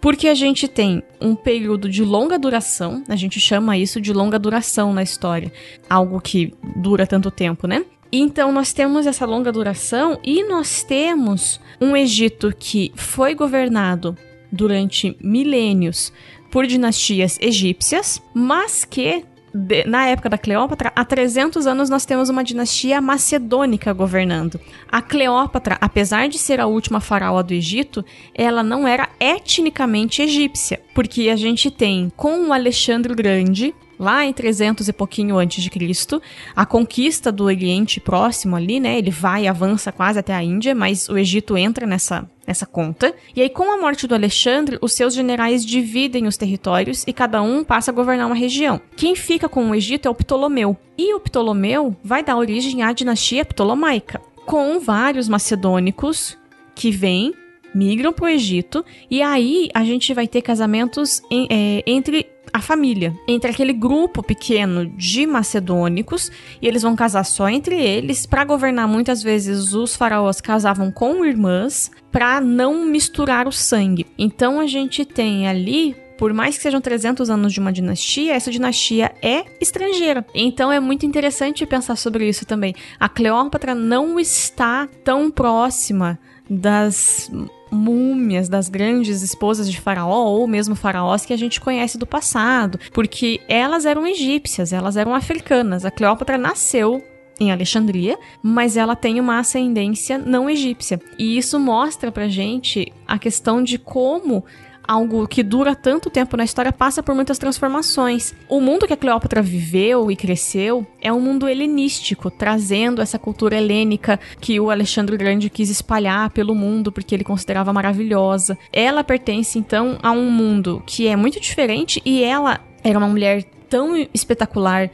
Porque 0.00 0.28
a 0.28 0.34
gente 0.34 0.68
tem 0.68 1.02
um 1.20 1.34
período 1.34 1.88
de 1.88 2.04
longa 2.04 2.38
duração, 2.38 3.02
a 3.08 3.16
gente 3.16 3.40
chama 3.40 3.78
isso 3.78 4.00
de 4.00 4.12
longa 4.12 4.38
duração 4.38 4.92
na 4.92 5.02
história, 5.02 5.52
algo 5.88 6.20
que 6.20 6.52
dura 6.76 7.06
tanto 7.06 7.30
tempo, 7.30 7.66
né? 7.66 7.84
Então 8.12 8.52
nós 8.52 8.72
temos 8.72 9.06
essa 9.06 9.26
longa 9.26 9.50
duração 9.50 10.18
e 10.22 10.42
nós 10.44 10.82
temos 10.84 11.60
um 11.80 11.96
Egito 11.96 12.54
que 12.56 12.92
foi 12.94 13.34
governado 13.34 14.16
durante 14.52 15.16
milênios 15.20 16.12
por 16.50 16.66
dinastias 16.66 17.38
egípcias, 17.40 18.22
mas 18.32 18.84
que 18.84 19.24
de, 19.56 19.84
na 19.84 20.06
época 20.06 20.28
da 20.28 20.36
Cleópatra, 20.36 20.92
há 20.94 21.04
300 21.04 21.66
anos 21.66 21.88
nós 21.88 22.04
temos 22.04 22.28
uma 22.28 22.44
dinastia 22.44 23.00
macedônica 23.00 23.92
governando. 23.92 24.60
A 24.90 25.00
Cleópatra, 25.00 25.78
apesar 25.80 26.28
de 26.28 26.38
ser 26.38 26.60
a 26.60 26.66
última 26.66 27.00
faraó 27.00 27.42
do 27.42 27.54
Egito, 27.54 28.04
ela 28.34 28.62
não 28.62 28.86
era 28.86 29.08
etnicamente 29.18 30.20
egípcia, 30.22 30.80
porque 30.94 31.30
a 31.30 31.36
gente 31.36 31.70
tem 31.70 32.12
com 32.16 32.48
o 32.48 32.52
Alexandre 32.52 33.14
Grande, 33.14 33.74
lá 33.98 34.24
em 34.24 34.32
300 34.32 34.88
e 34.88 34.92
pouquinho 34.92 35.38
antes 35.38 35.62
de 35.62 35.70
Cristo, 35.70 36.20
a 36.54 36.66
conquista 36.66 37.30
do 37.32 37.44
Oriente 37.44 38.00
Próximo 38.00 38.56
ali, 38.56 38.80
né? 38.80 38.98
Ele 38.98 39.10
vai 39.10 39.44
e 39.44 39.48
avança 39.48 39.92
quase 39.92 40.18
até 40.18 40.34
a 40.34 40.42
Índia, 40.42 40.74
mas 40.74 41.08
o 41.08 41.16
Egito 41.16 41.56
entra 41.56 41.86
nessa 41.86 42.28
nessa 42.46 42.64
conta. 42.64 43.12
E 43.34 43.42
aí, 43.42 43.50
com 43.50 43.72
a 43.72 43.76
morte 43.76 44.06
do 44.06 44.14
Alexandre, 44.14 44.78
os 44.80 44.92
seus 44.92 45.12
generais 45.14 45.66
dividem 45.66 46.28
os 46.28 46.36
territórios 46.36 47.02
e 47.04 47.12
cada 47.12 47.42
um 47.42 47.64
passa 47.64 47.90
a 47.90 47.94
governar 47.94 48.26
uma 48.26 48.36
região. 48.36 48.80
Quem 48.94 49.16
fica 49.16 49.48
com 49.48 49.68
o 49.68 49.74
Egito 49.74 50.06
é 50.06 50.10
o 50.10 50.14
Ptolomeu. 50.14 50.76
E 50.96 51.12
o 51.12 51.18
Ptolomeu 51.18 51.96
vai 52.04 52.22
dar 52.22 52.36
origem 52.36 52.82
à 52.82 52.92
dinastia 52.92 53.44
ptolomaica, 53.44 54.20
com 54.46 54.78
vários 54.78 55.28
macedônicos 55.28 56.38
que 56.74 56.90
vêm 56.90 57.34
migram 57.74 58.12
para 58.12 58.24
o 58.24 58.28
Egito 58.28 58.82
e 59.10 59.20
aí 59.20 59.68
a 59.74 59.84
gente 59.84 60.14
vai 60.14 60.26
ter 60.26 60.40
casamentos 60.40 61.22
em, 61.30 61.46
é, 61.50 61.82
entre 61.86 62.26
a 62.56 62.60
família, 62.60 63.14
entre 63.28 63.50
aquele 63.50 63.74
grupo 63.74 64.22
pequeno 64.22 64.86
de 64.86 65.26
macedônicos, 65.26 66.30
e 66.60 66.66
eles 66.66 66.80
vão 66.80 66.96
casar 66.96 67.24
só 67.24 67.50
entre 67.50 67.78
eles. 67.78 68.24
Para 68.24 68.44
governar, 68.44 68.88
muitas 68.88 69.22
vezes 69.22 69.74
os 69.74 69.94
faraós 69.94 70.40
casavam 70.40 70.90
com 70.90 71.22
irmãs 71.22 71.90
para 72.10 72.40
não 72.40 72.86
misturar 72.86 73.46
o 73.46 73.52
sangue. 73.52 74.06
Então 74.16 74.58
a 74.58 74.66
gente 74.66 75.04
tem 75.04 75.46
ali 75.46 75.94
por 76.16 76.32
mais 76.32 76.56
que 76.56 76.62
sejam 76.62 76.80
300 76.80 77.28
anos 77.28 77.52
de 77.52 77.60
uma 77.60 77.70
dinastia, 77.70 78.32
essa 78.32 78.50
dinastia 78.50 79.14
é 79.20 79.44
estrangeira. 79.60 80.24
Então 80.34 80.72
é 80.72 80.80
muito 80.80 81.04
interessante 81.04 81.66
pensar 81.66 81.94
sobre 81.94 82.26
isso 82.26 82.46
também. 82.46 82.74
A 82.98 83.06
Cleópatra 83.06 83.74
não 83.74 84.18
está 84.18 84.88
tão 85.04 85.30
próxima 85.30 86.18
das 86.48 87.30
múmias 87.70 88.48
das 88.48 88.68
grandes 88.68 89.22
esposas 89.22 89.70
de 89.70 89.80
Faraó 89.80 90.24
ou 90.24 90.46
mesmo 90.46 90.74
faraós 90.74 91.24
que 91.24 91.32
a 91.32 91.36
gente 91.36 91.60
conhece 91.60 91.98
do 91.98 92.06
passado, 92.06 92.78
porque 92.92 93.40
elas 93.48 93.86
eram 93.86 94.06
egípcias, 94.06 94.72
elas 94.72 94.96
eram 94.96 95.14
africanas. 95.14 95.84
A 95.84 95.90
Cleópatra 95.90 96.38
nasceu 96.38 97.02
em 97.38 97.52
Alexandria, 97.52 98.18
mas 98.42 98.76
ela 98.76 98.96
tem 98.96 99.20
uma 99.20 99.38
ascendência 99.38 100.18
não 100.18 100.48
egípcia. 100.48 101.00
E 101.18 101.36
isso 101.36 101.60
mostra 101.60 102.10
pra 102.10 102.28
gente 102.28 102.92
a 103.06 103.18
questão 103.18 103.62
de 103.62 103.78
como 103.78 104.44
algo 104.86 105.26
que 105.26 105.42
dura 105.42 105.74
tanto 105.74 106.10
tempo 106.10 106.36
na 106.36 106.44
história 106.44 106.72
passa 106.72 107.02
por 107.02 107.14
muitas 107.14 107.38
transformações. 107.38 108.34
O 108.48 108.60
mundo 108.60 108.86
que 108.86 108.92
a 108.92 108.96
Cleópatra 108.96 109.42
viveu 109.42 110.10
e 110.10 110.16
cresceu 110.16 110.86
é 111.00 111.12
um 111.12 111.20
mundo 111.20 111.48
helenístico, 111.48 112.30
trazendo 112.30 113.02
essa 113.02 113.18
cultura 113.18 113.56
helênica 113.56 114.18
que 114.40 114.58
o 114.60 114.70
Alexandre 114.70 115.16
Grande 115.16 115.50
quis 115.50 115.70
espalhar 115.70 116.30
pelo 116.30 116.54
mundo 116.54 116.92
porque 116.92 117.14
ele 117.14 117.24
considerava 117.24 117.72
maravilhosa. 117.72 118.56
Ela 118.72 119.02
pertence 119.02 119.58
então 119.58 119.98
a 120.02 120.10
um 120.10 120.30
mundo 120.30 120.82
que 120.86 121.06
é 121.06 121.16
muito 121.16 121.40
diferente 121.40 122.00
e 122.04 122.22
ela 122.22 122.60
era 122.82 122.98
uma 122.98 123.08
mulher 123.08 123.44
tão 123.68 123.96
espetacular, 124.14 124.90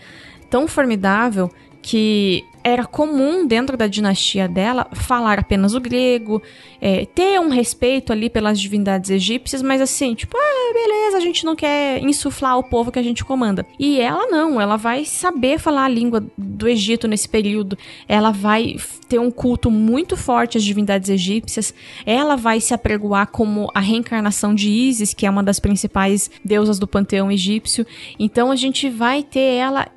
tão 0.49 0.67
formidável 0.67 1.51
que 1.83 2.45
era 2.65 2.85
comum 2.85 3.47
dentro 3.47 3.77
da 3.77 3.87
dinastia 3.87 4.49
dela 4.49 4.87
falar 4.93 5.39
apenas 5.39 5.75
o 5.75 5.81
grego, 5.81 6.43
é, 6.81 7.05
ter 7.07 7.41
um 7.41 7.49
respeito 7.49 8.13
ali 8.13 8.31
pelas 8.31 8.61
divindades 8.61 9.11
egípcias, 9.11 9.63
mas 9.63 9.81
assim, 9.81 10.15
tipo, 10.15 10.37
ah, 10.37 10.73
beleza, 10.73 11.17
a 11.17 11.21
gente 11.21 11.45
não 11.45 11.57
quer 11.57 12.03
insuflar 12.03 12.59
o 12.59 12.63
povo 12.63 12.93
que 12.93 12.99
a 12.99 13.03
gente 13.03 13.25
comanda. 13.25 13.67
E 13.79 14.01
ela 14.01 14.27
não, 14.27 14.61
ela 14.61 14.77
vai 14.77 15.05
saber 15.05 15.59
falar 15.59 15.85
a 15.85 15.89
língua 15.89 16.25
do 16.37 16.69
Egito 16.69 17.09
nesse 17.09 17.29
período, 17.29 17.77
ela 18.09 18.31
vai 18.31 18.77
ter 19.09 19.19
um 19.19 19.31
culto 19.31 19.71
muito 19.71 20.17
forte 20.17 20.57
às 20.57 20.65
divindades 20.65 21.11
egípcias, 21.11 21.75
ela 22.07 22.37
vai 22.37 22.61
se 22.61 22.73
apregoar 22.73 23.27
como 23.27 23.71
a 23.75 23.81
reencarnação 23.81 24.55
de 24.55 24.71
Isis, 24.71 25.13
que 25.13 25.27
é 25.27 25.31
uma 25.31 25.43
das 25.43 25.61
principais 25.61 26.31
deusas 26.45 26.79
do 26.79 26.87
panteão 26.87 27.31
egípcio. 27.31 27.87
Então 28.19 28.51
a 28.51 28.57
gente 28.57 28.89
vai 28.89 29.23
ter 29.23 29.55
ela 29.57 29.89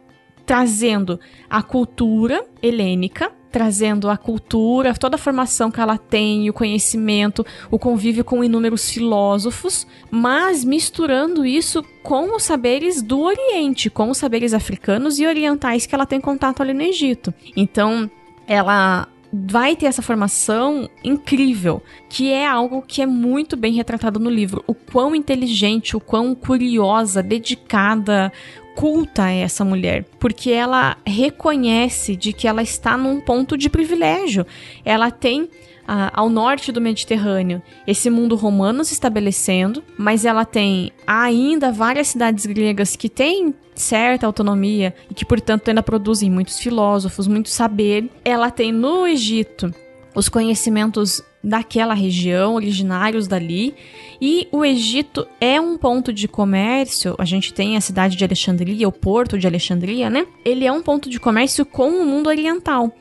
trazendo 0.46 1.20
a 1.50 1.64
cultura 1.64 2.46
helênica, 2.62 3.32
trazendo 3.52 4.10
a 4.10 4.18
cultura, 4.18 4.94
toda 4.94 5.16
a 5.16 5.18
formação 5.18 5.72
que 5.72 5.80
ela 5.80 5.98
tem, 5.98 6.50
o 6.50 6.54
conhecimento, 6.54 7.46
o 7.72 7.80
convívio 7.80 8.24
com 8.24 8.44
inúmeros 8.44 8.90
filósofos, 8.90 9.88
mas 10.12 10.66
misturando 10.66 11.46
isso 11.46 11.82
com 12.04 12.36
os 12.36 12.44
saberes 12.44 13.02
do 13.02 13.22
Oriente, 13.22 13.90
com 13.90 14.10
os 14.10 14.18
saberes 14.18 14.54
africanos 14.54 15.20
e 15.20 15.26
orientais 15.26 15.86
que 15.86 15.96
ela 15.96 16.06
tem 16.06 16.20
contato 16.20 16.62
ali 16.62 16.74
no 16.74 16.82
Egito. 16.82 17.34
Então, 17.56 18.12
ela 18.46 19.08
vai 19.32 19.76
ter 19.76 19.88
essa 19.88 20.02
formação 20.02 20.90
incrível, 21.04 21.82
que 22.10 22.32
é 22.32 22.48
algo 22.48 22.82
que 22.82 23.02
é 23.02 23.06
muito 23.06 23.58
bem 23.58 23.74
retratado 23.74 24.20
no 24.20 24.30
livro. 24.30 24.64
O 24.66 24.74
quão 24.74 25.16
inteligente, 25.16 25.96
o 25.96 26.00
quão 26.00 26.34
curiosa, 26.34 27.22
dedicada, 27.22 28.32
culta 28.76 29.32
é 29.32 29.40
essa 29.40 29.64
mulher, 29.64 30.06
porque 30.20 30.52
ela 30.52 30.98
reconhece 31.06 32.16
de 32.16 32.34
que 32.34 32.48
ela 32.48 32.62
está 32.62 32.98
num 32.98 33.22
ponto 33.22 33.58
de 33.58 33.70
privilégio. 33.70 34.46
Ela 34.84 35.10
tem 35.10 35.50
ah, 35.88 36.12
ao 36.14 36.30
norte 36.30 36.72
do 36.72 36.82
Mediterrâneo 36.82 37.62
esse 37.88 38.10
mundo 38.10 38.36
romano 38.36 38.84
se 38.84 38.94
estabelecendo, 38.94 39.84
mas 39.98 40.26
ela 40.26 40.44
tem 40.44 40.92
ainda 41.08 41.72
várias 41.72 42.10
cidades 42.10 42.46
gregas 42.46 42.96
que 42.96 43.08
têm 43.08 43.54
certa 43.74 44.26
autonomia 44.26 44.94
e 45.10 45.14
que, 45.14 45.26
portanto, 45.26 45.70
ainda 45.70 45.84
produzem 45.84 46.30
muitos 46.30 46.60
filósofos, 46.60 47.28
muito 47.28 47.50
saber. 47.50 48.10
Ela 48.24 48.50
tem 48.52 48.72
no 48.72 49.08
Egito 49.08 49.74
os 50.16 50.30
conhecimentos 50.30 51.22
daquela 51.46 51.94
região, 51.94 52.56
originários 52.56 53.28
dali. 53.28 53.76
E 54.20 54.48
o 54.52 54.66
Egito 54.66 55.28
é 55.40 55.62
um 55.62 55.78
ponto 55.78 56.12
de 56.12 56.28
comércio. 56.28 57.16
A 57.20 57.26
gente 57.26 57.54
tem 57.54 57.78
a 57.78 57.82
cidade 57.82 58.16
de 58.16 58.24
Alexandria, 58.24 58.88
o 58.88 58.92
porto 58.92 59.38
de 59.38 59.46
Alexandria, 59.46 60.10
né? 60.10 60.26
Ele 60.44 60.66
é 60.66 60.72
um 60.72 60.82
ponto 60.82 61.10
de 61.10 61.20
comércio 61.20 61.66
com 61.66 61.90
o 61.90 62.06
mundo 62.06 62.28
oriental 62.28 62.92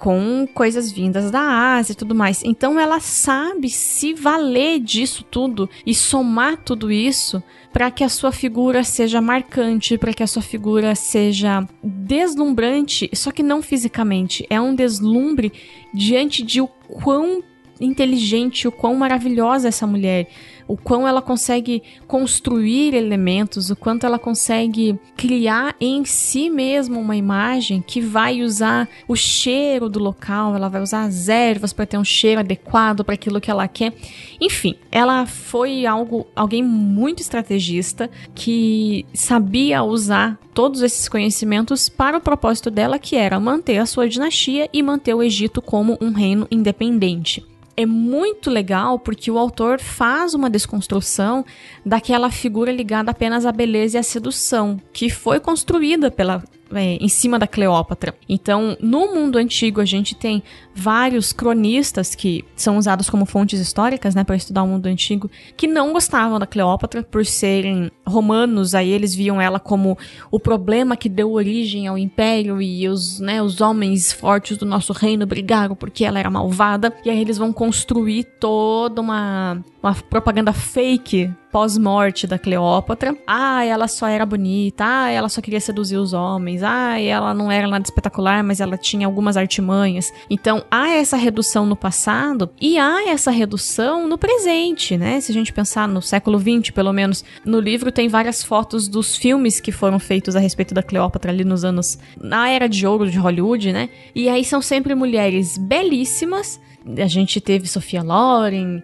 com 0.00 0.48
coisas 0.54 0.90
vindas 0.90 1.30
da 1.30 1.76
Ásia 1.76 1.92
e 1.92 1.94
tudo 1.94 2.14
mais. 2.14 2.42
Então 2.42 2.80
ela 2.80 3.00
sabe 3.00 3.68
se 3.68 4.14
valer 4.14 4.80
disso 4.80 5.22
tudo 5.22 5.68
e 5.84 5.94
somar 5.94 6.56
tudo 6.56 6.90
isso 6.90 7.42
para 7.70 7.90
que 7.90 8.02
a 8.02 8.08
sua 8.08 8.32
figura 8.32 8.82
seja 8.82 9.20
marcante, 9.20 9.98
para 9.98 10.14
que 10.14 10.22
a 10.22 10.26
sua 10.26 10.40
figura 10.40 10.94
seja 10.94 11.68
deslumbrante, 11.84 13.10
só 13.12 13.30
que 13.30 13.42
não 13.42 13.60
fisicamente. 13.60 14.46
É 14.48 14.58
um 14.58 14.74
deslumbre 14.74 15.52
diante 15.92 16.42
de 16.42 16.62
o 16.62 16.66
quão 16.66 17.42
inteligente, 17.80 18.68
o 18.68 18.72
quão 18.72 18.94
maravilhosa 18.94 19.68
essa 19.68 19.86
mulher, 19.86 20.28
o 20.70 20.76
quão 20.76 21.06
ela 21.08 21.20
consegue 21.20 21.82
construir 22.06 22.94
elementos, 22.94 23.70
o 23.70 23.76
quanto 23.76 24.06
ela 24.06 24.20
consegue 24.20 24.96
criar 25.16 25.74
em 25.80 26.04
si 26.04 26.48
mesma 26.48 26.96
uma 26.98 27.16
imagem 27.16 27.82
que 27.84 28.00
vai 28.00 28.42
usar 28.42 28.88
o 29.08 29.16
cheiro 29.16 29.88
do 29.88 29.98
local, 29.98 30.54
ela 30.54 30.68
vai 30.68 30.80
usar 30.80 31.02
as 31.02 31.28
ervas 31.28 31.72
para 31.72 31.86
ter 31.86 31.98
um 31.98 32.04
cheiro 32.04 32.38
adequado 32.40 33.04
para 33.04 33.14
aquilo 33.14 33.40
que 33.40 33.50
ela 33.50 33.66
quer. 33.66 33.92
Enfim, 34.40 34.76
ela 34.92 35.26
foi 35.26 35.86
algo, 35.86 36.24
alguém 36.36 36.62
muito 36.62 37.20
estrategista 37.20 38.08
que 38.32 39.04
sabia 39.12 39.82
usar 39.82 40.38
todos 40.54 40.82
esses 40.82 41.08
conhecimentos 41.08 41.88
para 41.88 42.18
o 42.18 42.20
propósito 42.20 42.70
dela, 42.70 42.98
que 42.98 43.16
era 43.16 43.40
manter 43.40 43.78
a 43.78 43.86
sua 43.86 44.08
dinastia 44.08 44.68
e 44.72 44.82
manter 44.82 45.14
o 45.14 45.22
Egito 45.22 45.60
como 45.60 45.98
um 46.00 46.12
reino 46.12 46.46
independente 46.48 47.49
é 47.80 47.86
muito 47.86 48.50
legal 48.50 48.98
porque 48.98 49.30
o 49.30 49.38
autor 49.38 49.80
faz 49.80 50.34
uma 50.34 50.50
desconstrução 50.50 51.44
daquela 51.84 52.30
figura 52.30 52.72
ligada 52.72 53.10
apenas 53.10 53.46
à 53.46 53.52
beleza 53.52 53.96
e 53.96 54.00
à 54.00 54.02
sedução, 54.02 54.80
que 54.92 55.08
foi 55.08 55.40
construída 55.40 56.10
pela 56.10 56.42
é, 56.72 56.96
em 56.96 57.08
cima 57.08 57.38
da 57.38 57.46
Cleópatra. 57.46 58.14
Então, 58.28 58.76
no 58.80 59.14
mundo 59.14 59.36
antigo, 59.38 59.80
a 59.80 59.84
gente 59.84 60.14
tem 60.14 60.42
vários 60.74 61.32
cronistas 61.32 62.14
que 62.14 62.44
são 62.54 62.76
usados 62.76 63.10
como 63.10 63.26
fontes 63.26 63.60
históricas, 63.60 64.14
né, 64.14 64.24
para 64.24 64.36
estudar 64.36 64.62
o 64.62 64.66
mundo 64.66 64.86
antigo, 64.86 65.30
que 65.56 65.66
não 65.66 65.92
gostavam 65.92 66.38
da 66.38 66.46
Cleópatra 66.46 67.02
por 67.02 67.24
serem 67.26 67.90
romanos, 68.06 68.74
aí 68.74 68.90
eles 68.90 69.14
viam 69.14 69.40
ela 69.40 69.58
como 69.58 69.98
o 70.30 70.38
problema 70.40 70.96
que 70.96 71.08
deu 71.08 71.32
origem 71.32 71.86
ao 71.86 71.98
império 71.98 72.60
e 72.62 72.88
os, 72.88 73.20
né, 73.20 73.42
os 73.42 73.60
homens 73.60 74.12
fortes 74.12 74.56
do 74.56 74.64
nosso 74.64 74.92
reino 74.92 75.26
brigaram 75.26 75.74
porque 75.74 76.04
ela 76.04 76.18
era 76.18 76.30
malvada, 76.30 76.92
e 77.04 77.10
aí 77.10 77.20
eles 77.20 77.38
vão 77.38 77.52
construir 77.52 78.24
toda 78.38 79.00
uma 79.00 79.62
uma 79.82 79.94
propaganda 79.94 80.52
fake 80.52 81.30
pós-morte 81.50 82.26
da 82.26 82.38
Cleópatra. 82.38 83.16
Ah, 83.26 83.64
ela 83.64 83.88
só 83.88 84.06
era 84.06 84.24
bonita. 84.24 84.84
Ah, 84.86 85.10
ela 85.10 85.28
só 85.28 85.40
queria 85.40 85.60
seduzir 85.60 85.96
os 85.96 86.12
homens. 86.12 86.62
Ah, 86.62 87.00
ela 87.00 87.34
não 87.34 87.50
era 87.50 87.66
nada 87.68 87.84
espetacular, 87.84 88.42
mas 88.42 88.60
ela 88.60 88.76
tinha 88.76 89.06
algumas 89.06 89.36
artimanhas. 89.36 90.12
Então, 90.28 90.64
há 90.70 90.90
essa 90.90 91.16
redução 91.16 91.66
no 91.66 91.76
passado 91.76 92.50
e 92.60 92.78
há 92.78 93.08
essa 93.08 93.30
redução 93.30 94.06
no 94.08 94.18
presente, 94.18 94.96
né? 94.96 95.20
Se 95.20 95.32
a 95.32 95.34
gente 95.34 95.52
pensar 95.52 95.88
no 95.88 96.00
século 96.00 96.38
XX, 96.38 96.70
pelo 96.70 96.92
menos, 96.92 97.24
no 97.44 97.60
livro 97.60 97.92
tem 97.92 98.08
várias 98.08 98.42
fotos 98.42 98.88
dos 98.88 99.16
filmes 99.16 99.60
que 99.60 99.72
foram 99.72 99.98
feitos 99.98 100.36
a 100.36 100.40
respeito 100.40 100.74
da 100.74 100.82
Cleópatra 100.82 101.30
ali 101.30 101.44
nos 101.44 101.64
anos 101.64 101.98
na 102.20 102.48
era 102.48 102.68
de 102.68 102.86
ouro 102.86 103.10
de 103.10 103.18
Hollywood, 103.18 103.72
né? 103.72 103.88
E 104.14 104.28
aí 104.28 104.44
são 104.44 104.62
sempre 104.62 104.94
mulheres 104.94 105.58
belíssimas 105.58 106.60
a 106.98 107.06
gente 107.06 107.40
teve 107.40 107.66
Sofia 107.66 108.02
Loren, 108.02 108.82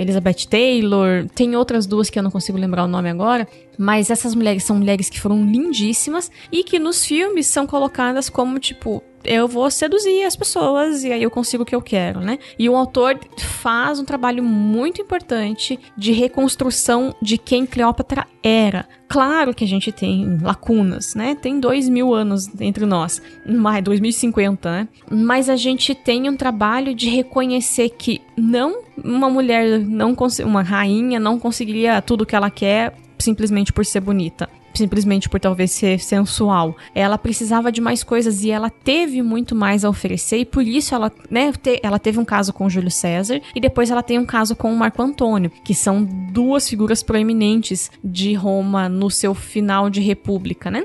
Elizabeth 0.00 0.46
Taylor, 0.48 1.26
tem 1.34 1.54
outras 1.54 1.86
duas 1.86 2.10
que 2.10 2.18
eu 2.18 2.22
não 2.22 2.30
consigo 2.30 2.58
lembrar 2.58 2.84
o 2.84 2.88
nome 2.88 3.08
agora, 3.08 3.46
mas 3.78 4.10
essas 4.10 4.34
mulheres 4.34 4.64
são 4.64 4.76
mulheres 4.76 5.08
que 5.08 5.20
foram 5.20 5.44
lindíssimas 5.44 6.30
e 6.50 6.64
que 6.64 6.78
nos 6.78 7.04
filmes 7.04 7.46
são 7.46 7.66
colocadas 7.66 8.28
como 8.28 8.58
tipo 8.58 9.02
eu 9.28 9.46
vou 9.46 9.70
seduzir 9.70 10.24
as 10.24 10.34
pessoas 10.34 11.04
e 11.04 11.12
aí 11.12 11.22
eu 11.22 11.30
consigo 11.30 11.62
o 11.62 11.66
que 11.66 11.74
eu 11.74 11.82
quero, 11.82 12.20
né? 12.20 12.38
E 12.58 12.68
o 12.68 12.74
autor 12.74 13.18
faz 13.38 14.00
um 14.00 14.04
trabalho 14.04 14.42
muito 14.42 15.02
importante 15.02 15.78
de 15.96 16.12
reconstrução 16.12 17.14
de 17.20 17.36
quem 17.36 17.66
Cleópatra 17.66 18.26
era. 18.42 18.88
Claro 19.06 19.54
que 19.54 19.64
a 19.64 19.66
gente 19.66 19.92
tem 19.92 20.38
lacunas, 20.40 21.14
né? 21.14 21.34
Tem 21.34 21.60
dois 21.60 21.88
mil 21.88 22.14
anos 22.14 22.48
entre 22.60 22.86
nós, 22.86 23.20
mais 23.46 23.84
2050, 23.84 24.70
né? 24.70 24.88
Mas 25.10 25.50
a 25.50 25.56
gente 25.56 25.94
tem 25.94 26.28
um 26.28 26.36
trabalho 26.36 26.94
de 26.94 27.08
reconhecer 27.10 27.90
que 27.90 28.22
não 28.36 28.82
uma 28.96 29.28
mulher, 29.28 29.78
não 29.78 30.16
uma 30.44 30.62
rainha 30.62 31.20
não 31.20 31.38
conseguiria 31.38 32.00
tudo 32.00 32.26
que 32.26 32.34
ela 32.34 32.50
quer 32.50 32.94
simplesmente 33.18 33.72
por 33.72 33.84
ser 33.84 34.00
bonita 34.00 34.48
simplesmente 34.78 35.28
por 35.28 35.38
talvez 35.38 35.70
ser 35.72 36.00
sensual. 36.00 36.76
Ela 36.94 37.18
precisava 37.18 37.70
de 37.70 37.80
mais 37.80 38.02
coisas 38.02 38.42
e 38.42 38.50
ela 38.50 38.70
teve 38.70 39.22
muito 39.22 39.54
mais 39.54 39.84
a 39.84 39.90
oferecer 39.90 40.38
e 40.38 40.44
por 40.44 40.62
isso 40.62 40.94
ela, 40.94 41.12
né, 41.30 41.52
te, 41.52 41.80
ela 41.82 41.98
teve 41.98 42.18
um 42.18 42.24
caso 42.24 42.52
com 42.52 42.68
Júlio 42.68 42.90
César 42.90 43.40
e 43.54 43.60
depois 43.60 43.90
ela 43.90 44.02
tem 44.02 44.18
um 44.18 44.26
caso 44.26 44.56
com 44.56 44.74
Marco 44.74 45.02
Antônio, 45.02 45.50
que 45.64 45.74
são 45.74 46.04
duas 46.32 46.68
figuras 46.68 47.02
proeminentes 47.02 47.90
de 48.02 48.34
Roma 48.34 48.88
no 48.88 49.10
seu 49.10 49.34
final 49.34 49.90
de 49.90 50.00
república, 50.00 50.70
né? 50.70 50.84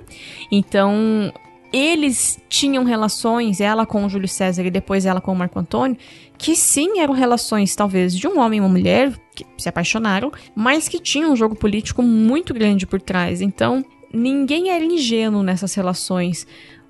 Então, 0.51 1.31
eles 1.73 2.39
tinham 2.47 2.83
relações, 2.83 3.59
ela 3.59 3.83
com 3.83 4.05
o 4.05 4.09
Júlio 4.09 4.27
César 4.27 4.63
e 4.63 4.69
depois 4.69 5.07
ela 5.07 5.19
com 5.19 5.33
o 5.33 5.35
Marco 5.35 5.57
Antônio, 5.57 5.97
que 6.37 6.55
sim 6.55 6.99
eram 6.99 7.15
relações 7.15 7.75
talvez 7.75 8.15
de 8.15 8.27
um 8.27 8.39
homem 8.39 8.59
e 8.59 8.61
uma 8.61 8.69
mulher 8.69 9.11
que 9.35 9.43
se 9.57 9.67
apaixonaram, 9.67 10.31
mas 10.55 10.87
que 10.87 10.99
tinham 10.99 11.33
um 11.33 11.35
jogo 11.35 11.55
político 11.55 12.03
muito 12.03 12.53
grande 12.53 12.85
por 12.85 13.01
trás. 13.01 13.41
Então, 13.41 13.83
ninguém 14.13 14.69
era 14.69 14.85
ingênuo 14.85 15.41
nessas 15.41 15.73
relações. 15.73 16.45